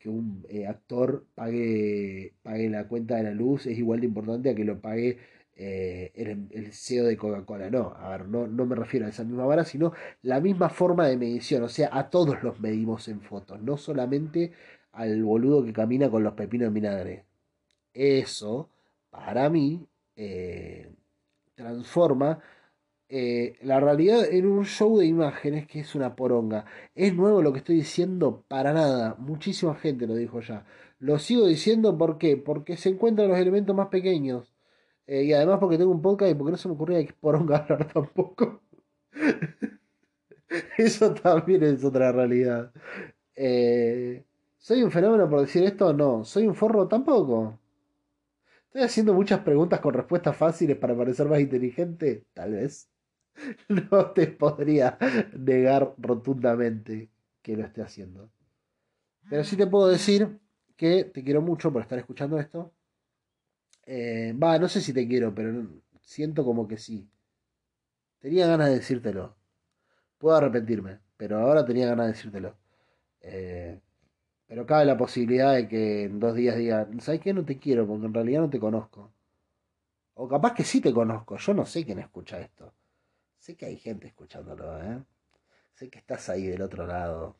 [0.00, 4.50] que un eh, actor pague, pague la cuenta de la luz, es igual de importante
[4.50, 5.18] a que lo pague
[5.56, 7.70] eh, el, CEO de Coca-Cola.
[7.70, 9.92] No, a ver, no, no, me refiero a esa misma vara, sino
[10.22, 11.62] la misma forma de medición.
[11.64, 14.52] O sea, a todos los medimos en fotos, no solamente
[14.92, 17.24] al boludo que camina con los pepinos en vinagre.
[17.94, 18.70] Eso,
[19.10, 19.86] para mí,
[20.16, 20.90] eh,
[21.54, 22.40] transforma
[23.08, 26.66] eh, la realidad en un show de imágenes que es una poronga.
[26.94, 28.44] ¿Es nuevo lo que estoy diciendo?
[28.48, 29.16] Para nada.
[29.18, 30.66] Muchísima gente lo dijo ya.
[30.98, 32.36] Lo sigo diciendo ¿por qué?
[32.36, 34.55] porque se encuentran los elementos más pequeños.
[35.06, 37.56] Eh, y además porque tengo un podcast y porque no se me ocurría que poronga
[37.68, 38.62] hablar tampoco.
[40.78, 42.72] Eso también es otra realidad.
[43.34, 44.24] Eh,
[44.58, 45.92] ¿Soy un fenómeno por decir esto?
[45.92, 46.24] No.
[46.24, 46.88] ¿Soy un forro?
[46.88, 47.58] Tampoco.
[48.66, 52.24] ¿Estoy haciendo muchas preguntas con respuestas fáciles para parecer más inteligente?
[52.34, 52.88] Tal vez.
[53.68, 54.98] No te podría
[55.36, 57.10] negar rotundamente
[57.42, 58.30] que lo esté haciendo.
[59.30, 60.40] Pero sí te puedo decir
[60.76, 62.72] que te quiero mucho por estar escuchando esto.
[63.86, 65.66] Eh, va, no sé si te quiero, pero
[66.02, 67.08] siento como que sí.
[68.20, 69.36] Tenía ganas de decírtelo.
[70.18, 72.56] Puedo arrepentirme, pero ahora tenía ganas de decírtelo.
[73.20, 73.80] Eh,
[74.46, 77.32] pero cabe la posibilidad de que en dos días diga, ¿sabes qué?
[77.34, 79.12] No te quiero porque en realidad no te conozco.
[80.14, 82.72] O capaz que sí te conozco, yo no sé quién escucha esto.
[83.38, 85.02] Sé que hay gente escuchándolo, ¿eh?
[85.74, 87.36] Sé que estás ahí del otro lado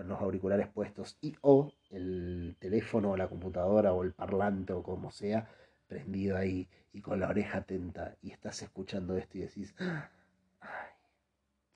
[0.00, 4.82] con los auriculares puestos y o el teléfono o la computadora o el parlante o
[4.82, 5.46] como sea
[5.88, 9.74] prendido ahí y con la oreja atenta y estás escuchando esto y decís,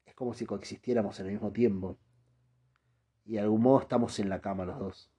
[0.06, 1.98] es como si coexistiéramos en el mismo tiempo
[3.26, 5.10] y de algún modo estamos en la cama los dos.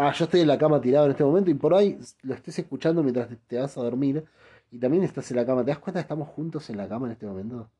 [0.00, 2.58] Va, yo estoy en la cama tirado en este momento y por ahí lo estés
[2.58, 4.24] escuchando mientras te vas a dormir
[4.70, 5.62] y también estás en la cama.
[5.62, 7.70] ¿Te das cuenta que estamos juntos en la cama en este momento?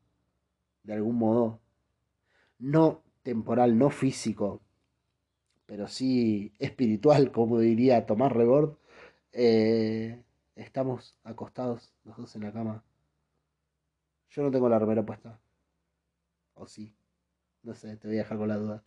[0.83, 1.59] De algún modo
[2.59, 4.61] no temporal, no físico,
[5.65, 8.77] pero sí espiritual, como diría Tomás Rebord.
[9.33, 10.23] Eh,
[10.55, 12.83] estamos acostados los dos en la cama.
[14.29, 15.39] Yo no tengo la remera puesta.
[16.55, 16.95] ¿O sí?
[17.63, 18.83] No sé, te voy a dejar con la duda.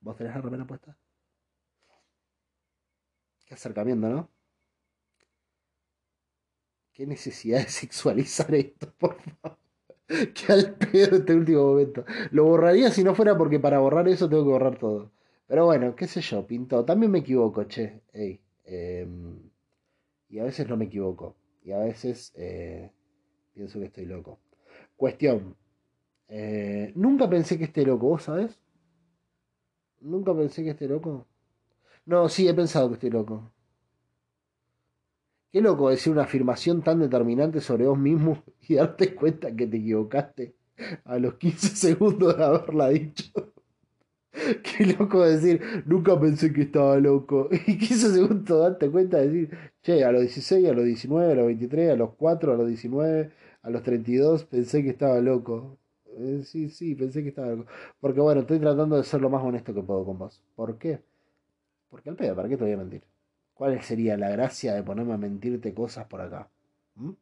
[0.00, 0.96] ¿Vos tenés la remera puesta?
[3.46, 4.30] Qué acercamiento, ¿no?
[6.92, 9.65] Qué necesidad de sexualizar esto, por favor.
[10.34, 12.04] Qué al pedo este último momento.
[12.30, 15.10] Lo borraría si no fuera porque para borrar eso tengo que borrar todo.
[15.46, 16.84] Pero bueno, qué sé yo, pintó.
[16.84, 18.02] También me equivoco, che.
[18.64, 19.38] Em,
[20.28, 21.36] y a veces no me equivoco.
[21.62, 22.92] Y a veces eh,
[23.54, 24.38] pienso que estoy loco.
[24.96, 25.56] Cuestión.
[26.28, 28.58] Eh, nunca pensé que esté loco, ¿vos sabés?
[30.00, 31.26] Nunca pensé que esté loco.
[32.06, 33.52] No, sí, he pensado que estoy loco.
[35.52, 39.78] Qué loco decir una afirmación tan determinante sobre vos mismo y darte cuenta que te
[39.78, 40.54] equivocaste
[41.04, 43.52] a los 15 segundos de haberla dicho.
[44.62, 47.48] Qué loco decir, nunca pensé que estaba loco.
[47.66, 51.34] Y 15 segundos darte cuenta de decir, che, a los 16, a los 19, a
[51.34, 53.30] los 23, a los 4, a los 19,
[53.62, 55.78] a los 32, pensé que estaba loco.
[56.18, 57.66] Eh, sí, sí, pensé que estaba loco.
[58.00, 60.42] Porque bueno, estoy tratando de ser lo más honesto que puedo con vos.
[60.54, 61.00] ¿Por qué?
[61.90, 63.02] Porque al pedo, ¿para qué te voy a mentir?
[63.56, 66.50] ¿Cuál sería la gracia de ponerme a mentirte cosas por acá?
[66.96, 67.12] ¿Mm?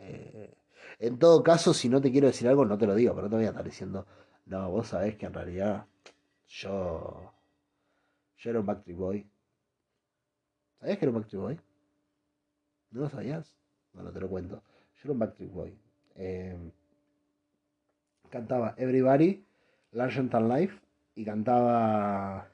[0.00, 0.54] Eh,
[0.98, 3.30] en todo caso, si no te quiero decir algo, no te lo digo, pero no
[3.30, 4.06] te voy a estar diciendo,
[4.44, 5.86] no, vos sabés que en realidad
[6.46, 7.32] yo.
[8.36, 9.26] Yo era un Backstreet Boy.
[10.78, 11.60] ¿Sabías que era un Backstreet Boy?
[12.90, 13.56] ¿No lo sabías?
[13.94, 14.62] Bueno, te lo cuento.
[14.96, 15.78] Yo era un Backstreet Boy.
[16.16, 16.70] Em,
[18.28, 19.42] cantaba Everybody,
[19.92, 20.78] Largent and Life
[21.14, 22.46] y cantaba.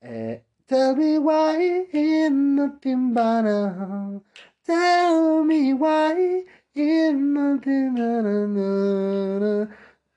[0.00, 4.20] Eh, Tell me why in nothing a,
[4.64, 6.42] Tell me why
[6.74, 9.68] in nothing a,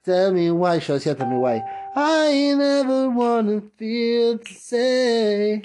[0.05, 0.79] Tell me why.
[0.79, 1.61] Yo decía Tell me why.
[1.95, 5.61] I never wanna feel to say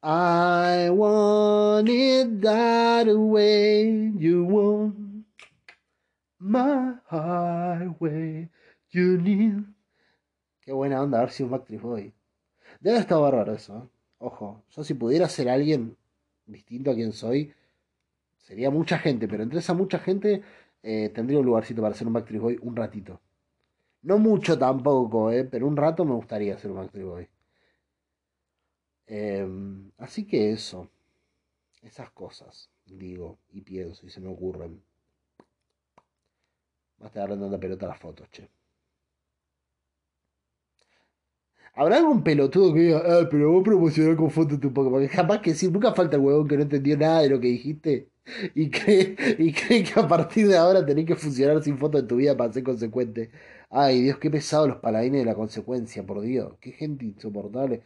[0.00, 5.24] I want it that way you want
[6.38, 8.48] my highway
[8.90, 9.64] you need
[10.64, 12.14] Qué buena onda haber sido un Backstreet Boy.
[12.80, 13.76] Debe estar bárbaro eso.
[13.76, 13.99] ¿eh?
[14.20, 15.96] Ojo, yo si pudiera ser alguien
[16.46, 17.54] distinto a quien soy,
[18.38, 20.42] sería mucha gente, pero entre esa mucha gente
[20.82, 23.20] eh, tendría un lugarcito para ser un Backstreet Boy un ratito.
[24.02, 27.28] No mucho tampoco, eh, pero un rato me gustaría ser un Backstreet Boy.
[29.06, 30.88] Em, así que eso.
[31.82, 34.82] Esas cosas, digo y pienso y se me ocurren.
[37.00, 38.48] Va a estar dando la pelota las fotos, che.
[41.74, 44.90] ¿Habrá algún pelotudo que diga, ah, pero vos promocionar con fotos tu poco?
[44.90, 47.48] Porque jamás que sí, nunca falta el huevón que no entendió nada de lo que
[47.48, 48.08] dijiste
[48.54, 52.16] y cree, y que a partir de ahora tenés que funcionar sin fotos de tu
[52.16, 53.30] vida para ser consecuente.
[53.70, 56.54] Ay, Dios, qué pesado los paladines de la consecuencia, por Dios.
[56.60, 57.82] Qué gente insoportable.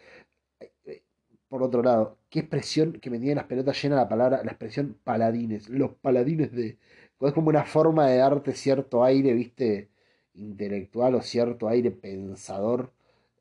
[1.48, 4.98] Por otro lado, qué expresión que me tiene las pelotas llena la palabra, la expresión
[5.04, 5.68] paladines.
[5.68, 6.78] Los paladines de.
[7.20, 9.88] Es como una forma de darte cierto aire, viste,
[10.34, 12.92] intelectual o cierto aire pensador.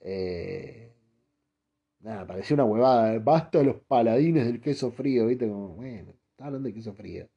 [0.04, 0.94] Eh,
[2.00, 3.20] nada, parecía una huevada.
[3.20, 7.28] Basta de los paladines del queso frío, viste, como, bueno, está hablando de queso frío.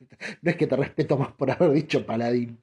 [0.42, 2.58] No es que te respeto más por haber dicho paladín.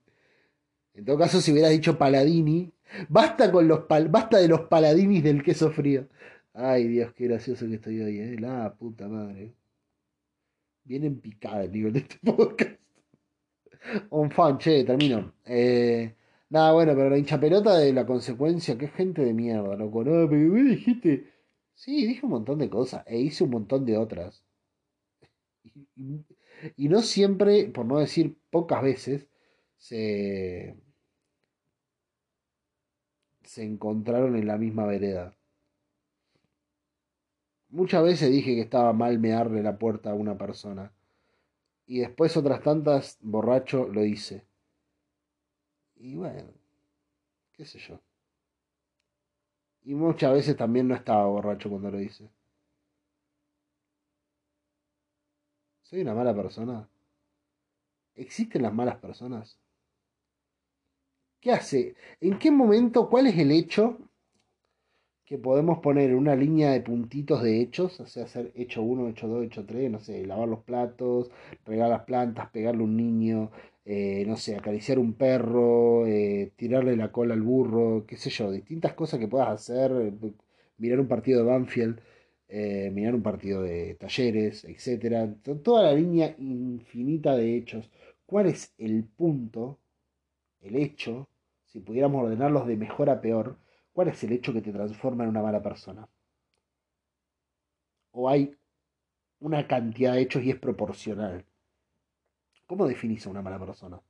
[0.93, 2.71] En todo caso, si hubieras dicho Paladini,
[3.09, 6.07] basta con los basta de los Paladinis del queso frío.
[6.53, 8.35] Ay, Dios, qué gracioso que estoy hoy, eh.
[8.39, 9.53] La puta madre.
[10.83, 12.79] Vienen picada el nivel de este podcast.
[14.11, 15.33] Un fan, che, termino.
[15.45, 16.15] Eh,
[16.51, 20.03] nada, bueno, pero la hincha pelota de la consecuencia, qué gente de mierda, loco.
[20.03, 21.31] No, pero dijiste.
[21.75, 24.43] Sí, dije un montón de cosas e hice un montón de otras.
[26.77, 29.27] y no siempre, por no decir pocas veces,
[29.77, 30.75] se,
[33.43, 35.37] se encontraron en la misma vereda.
[37.69, 40.93] Muchas veces dije que estaba mal mearle la puerta a una persona.
[41.87, 44.45] Y después otras tantas, borracho, lo hice.
[46.01, 46.51] Y bueno,
[47.53, 47.99] qué sé yo.
[49.83, 52.27] Y muchas veces también no estaba borracho cuando lo hice.
[55.83, 56.89] ¿Soy una mala persona?
[58.15, 59.59] ¿Existen las malas personas?
[61.39, 61.95] ¿Qué hace?
[62.19, 63.07] ¿En qué momento?
[63.07, 63.99] ¿Cuál es el hecho
[65.25, 67.99] que podemos poner una línea de puntitos de hechos?
[67.99, 71.29] O sea, hacer hecho 1, hecho 2, hecho 3, no sé, lavar los platos,
[71.65, 73.51] regar las plantas, pegarle a un niño,
[73.85, 78.51] eh, no sé, acariciar un perro, eh, tirarle la cola al burro, qué sé yo,
[78.51, 80.13] distintas cosas que puedas hacer, eh,
[80.77, 81.99] mirar un partido de Banfield,
[82.93, 87.89] mirar un partido de talleres, etcétera, toda la línea infinita de hechos.
[88.25, 89.79] ¿Cuál es el punto,
[90.61, 91.29] el hecho
[91.65, 93.57] si pudiéramos ordenarlos de mejor a peor,
[93.93, 96.07] ¿Cuál es el hecho que te transforma en una mala persona?
[98.13, 98.55] ¿O hay
[99.39, 101.45] una cantidad de hechos y es proporcional?
[102.71, 104.01] ¿Cómo definís a una mala persona?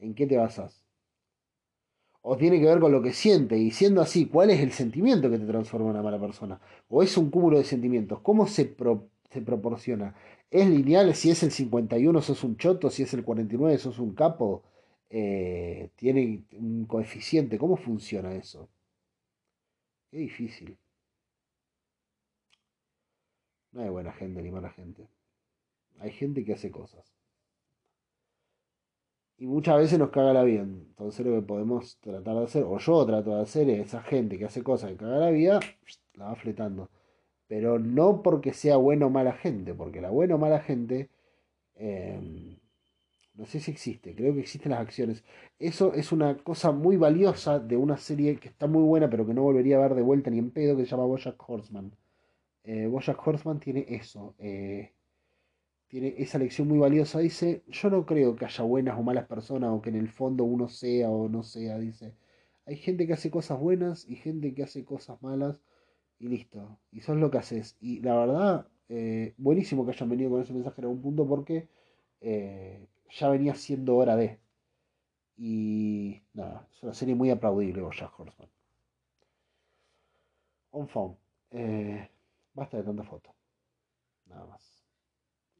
[0.00, 0.84] ¿En qué te basas?
[2.20, 3.56] ¿O tiene que ver con lo que siente?
[3.56, 6.60] Y siendo así, ¿cuál es el sentimiento que te transforma en una mala persona?
[6.90, 8.20] ¿O es un cúmulo de sentimientos?
[8.20, 8.76] ¿Cómo se,
[9.30, 10.14] se proporciona?
[10.50, 11.14] ¿Es lineal?
[11.14, 14.62] Si es el 51 sos un choto, si es el 49 sos un capo.
[15.08, 17.56] Eh, tiene un coeficiente.
[17.56, 18.68] ¿Cómo funciona eso?
[20.10, 20.76] Qué difícil.
[23.72, 25.08] No hay buena gente ni mala gente.
[25.98, 27.16] Hay gente que hace cosas.
[29.38, 30.62] Y muchas veces nos caga la vida.
[30.62, 34.38] Entonces lo que podemos tratar de hacer, o yo trato de hacer, es esa gente
[34.38, 35.60] que hace cosas que caga la vida,
[36.14, 36.90] la va fletando
[37.46, 41.10] pero no porque sea buena o mala gente, porque la buena o mala gente,
[41.76, 42.58] em,
[43.34, 45.24] no sé si existe, creo que existen las acciones.
[45.58, 49.34] Eso es una cosa muy valiosa de una serie que está muy buena, pero que
[49.34, 51.92] no volvería a ver de vuelta ni en pedo, que se llama Bojack Horseman.
[52.64, 54.92] Eh, Bojack Horseman tiene eso, eh,
[55.88, 57.20] tiene esa lección muy valiosa.
[57.20, 60.44] Dice, yo no creo que haya buenas o malas personas, o que en el fondo
[60.44, 62.14] uno sea o no sea, dice.
[62.66, 65.60] Hay gente que hace cosas buenas y gente que hace cosas malas
[66.18, 66.78] y listo.
[66.92, 67.76] Y eso es lo que haces.
[67.80, 71.68] Y la verdad, eh, buenísimo que hayan venido con ese mensaje en algún punto porque
[72.20, 74.40] eh, ya venía siendo hora de.
[75.36, 78.48] Y nada, es una serie muy aplaudible, Jack Horseman.
[80.70, 81.16] On phone.
[81.50, 82.08] Eh,
[82.54, 83.34] basta de tanta foto.
[84.26, 84.75] Nada más.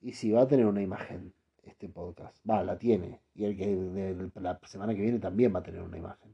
[0.06, 1.34] Y si va a tener una imagen
[1.64, 2.36] este podcast.
[2.48, 3.22] Va, la tiene.
[3.34, 6.32] Y el que la semana que viene también va a tener una imagen.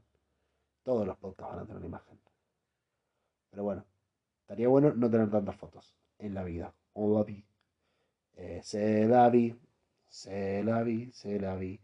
[0.83, 2.19] Todos los podcasts van a tener una imagen.
[3.49, 3.83] Pero bueno,
[4.41, 6.71] Estaría bueno no tener tantas fotos en la vida.
[6.93, 7.43] O la vi.
[8.35, 9.55] Eh, se la vi.
[10.07, 11.09] Se la vi.
[11.11, 11.79] Se la vi.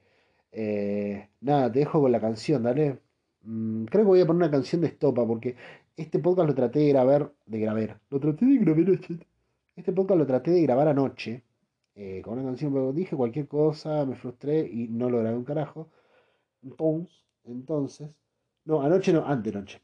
[0.51, 2.99] Eh, nada, te dejo con la canción, dale.
[3.41, 5.55] Mm, creo que voy a poner una canción de estopa porque
[5.97, 7.33] este podcast lo traté de grabar.
[7.47, 7.99] De grabar.
[8.11, 9.17] Lo traté de grabar anoche.
[9.75, 11.49] Este podcast lo traté de grabar anoche.
[12.02, 15.43] Eh, con una canción, pero dije cualquier cosa, me frustré y no lo grabé un
[15.43, 15.89] carajo.
[16.64, 18.12] Entonces, entonces,
[18.66, 19.82] no, anoche no, antenoche.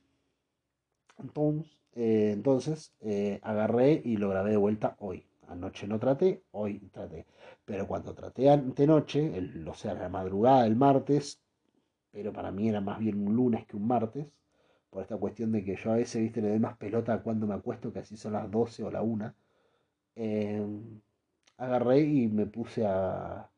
[1.18, 5.26] Entonces, eh, entonces eh, agarré y lo grabé de vuelta hoy.
[5.48, 7.26] Anoche no traté, hoy traté.
[7.66, 9.32] Pero cuando traté antenoche,
[9.68, 11.42] o sea, la madrugada del martes,
[12.12, 14.40] pero para mí era más bien un lunes que un martes,
[14.90, 17.56] por esta cuestión de que yo a veces, viste, le doy más pelota cuando me
[17.56, 19.34] acuesto, que así son las 12 o la 1.
[20.16, 21.02] Em,
[21.58, 23.50] agarré y me puse a,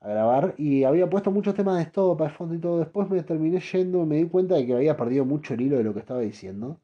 [0.00, 2.78] a grabar y había puesto muchos temas de estopa, de fondo y todo.
[2.80, 5.84] Después me terminé yendo, me di cuenta de que había perdido mucho el hilo de
[5.84, 6.80] lo que estaba diciendo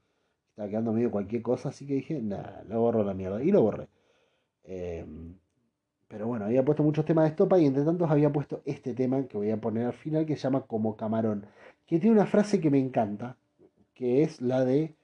[0.58, 3.40] estaba quedando medio cualquier cosa, así que dije, nada, lo borro la mierda.
[3.44, 3.86] Y lo borré.
[4.64, 5.34] Em,
[6.08, 9.28] pero bueno, había puesto muchos temas de estopa y entre tantos había puesto este tema
[9.28, 11.46] que voy a poner al final que se llama Como Camarón.
[11.86, 13.36] Que tiene una frase que me encanta,
[13.94, 14.96] que es la de...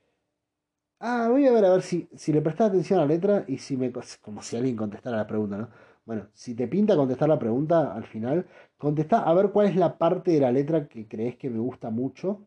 [1.07, 3.59] Ah, voy a ver a ver si, si le prestas atención a la letra y
[3.59, 3.93] si me...
[4.23, 5.69] Como si alguien contestara la pregunta, ¿no?
[6.07, 8.47] Bueno, si te pinta contestar la pregunta al final,
[8.79, 11.91] contesta a ver cuál es la parte de la letra que crees que me gusta
[11.91, 12.47] mucho.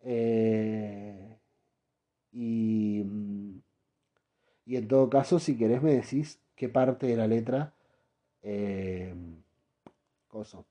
[0.00, 1.38] Eh,
[2.32, 3.04] y,
[4.66, 7.74] y en todo caso, si querés me decís qué parte de la letra
[8.42, 9.14] eh,
[10.28, 10.64] cosa,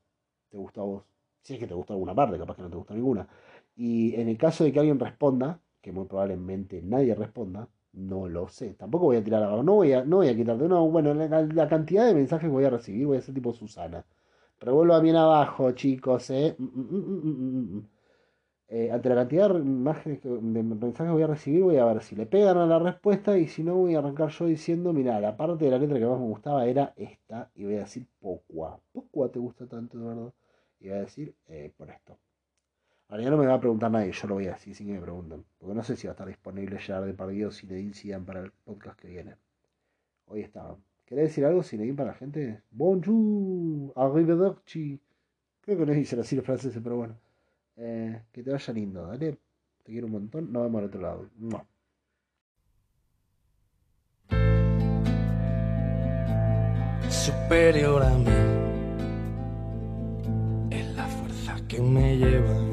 [0.49, 1.03] te gusta a vos.
[1.41, 3.27] Si es que te gusta alguna parte, capaz que no te gusta ninguna.
[3.75, 8.47] Y en el caso de que alguien responda, que muy probablemente nadie responda, no lo
[8.49, 8.73] sé.
[8.75, 10.67] Tampoco voy a tirar abajo, no voy a, no voy a quitarte.
[10.67, 14.05] No, bueno, la, cantidad de mensajes que voy a recibir voy a ser tipo Susana.
[14.59, 16.55] Revuelvo bien abajo, chicos, eh.
[16.57, 17.87] Mm, mm,
[18.69, 22.01] eh, ante la cantidad de, imágenes de mensajes que voy a recibir, voy a ver
[22.01, 25.19] si le pegan a la respuesta y si no, voy a arrancar yo diciendo, mira,
[25.19, 28.07] la parte de la letra que más me gustaba era esta y voy a decir
[28.19, 28.79] Pocua.
[28.93, 30.33] Pocua te gusta tanto, Eduardo.
[30.79, 32.17] Y voy a decir eh, por esto.
[33.09, 34.93] Ahora ya no me va a preguntar nadie, yo lo voy a decir sin que
[34.93, 35.45] me pregunten.
[35.59, 38.51] Porque no sé si va a estar disponible ya de perdido Cinedin Sidan para el
[38.51, 39.35] podcast que viene.
[40.25, 40.77] Hoy estaba.
[41.05, 42.63] ¿Querés decir algo, Cinedin, para la gente?
[42.71, 44.99] Bonjour, arrivederci.
[45.61, 47.15] Creo que no dice así los franceses, pero bueno.
[47.75, 49.37] Eh, que te vaya lindo, dale.
[49.83, 50.51] Te quiero un montón.
[50.51, 51.29] Nos vemos al otro lado.
[57.09, 58.25] Superior a mí
[60.71, 62.72] es la fuerza que me lleva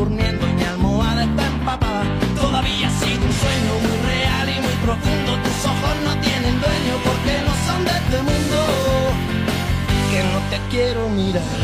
[0.00, 2.04] durmiendo y mi almohada está empapada.
[2.34, 5.30] Todavía sigo un sueño muy real y muy profundo.
[5.44, 8.58] Tus ojos no tienen dueño porque no son de este mundo.
[10.10, 11.60] Que no te quiero mirar.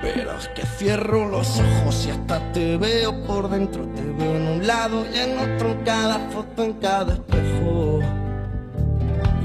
[0.00, 3.84] Pero es que cierro los ojos y hasta te veo por dentro.
[3.94, 8.00] Te veo en un lado y en otro, en cada foto, en cada espejo.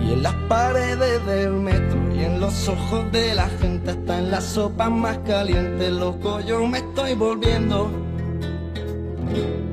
[0.01, 1.98] Y en las paredes del metro
[2.49, 7.13] los ojos de la gente, hasta en la sopa más caliente, loco, yo me estoy
[7.13, 7.91] volviendo.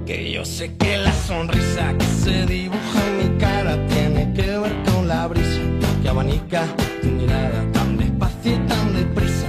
[0.05, 4.75] Que yo sé que la sonrisa que se dibuja en mi cara tiene que ver
[4.85, 5.63] con la brisa
[6.03, 6.67] que abanica
[7.01, 9.49] tu mirada tan despacio y tan deprisa,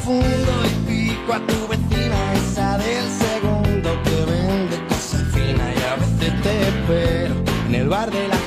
[0.00, 5.76] me confundo y pico a tu vecina, esa del segundo que vende cosas finas.
[5.76, 7.34] Y a veces te espero
[7.66, 8.39] en el bar de la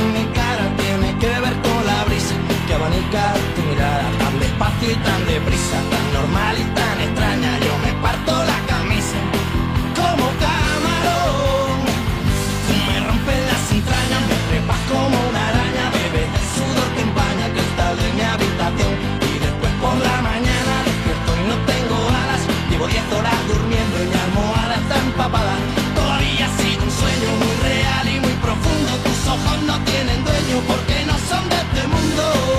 [0.00, 2.34] en mi cara tiene que ver con la brisa.
[2.66, 6.89] Que abanica tu mirada tan despacio y tan deprisa, tan normal y tan
[29.70, 32.49] no tienen dueño porque no son de este mundo.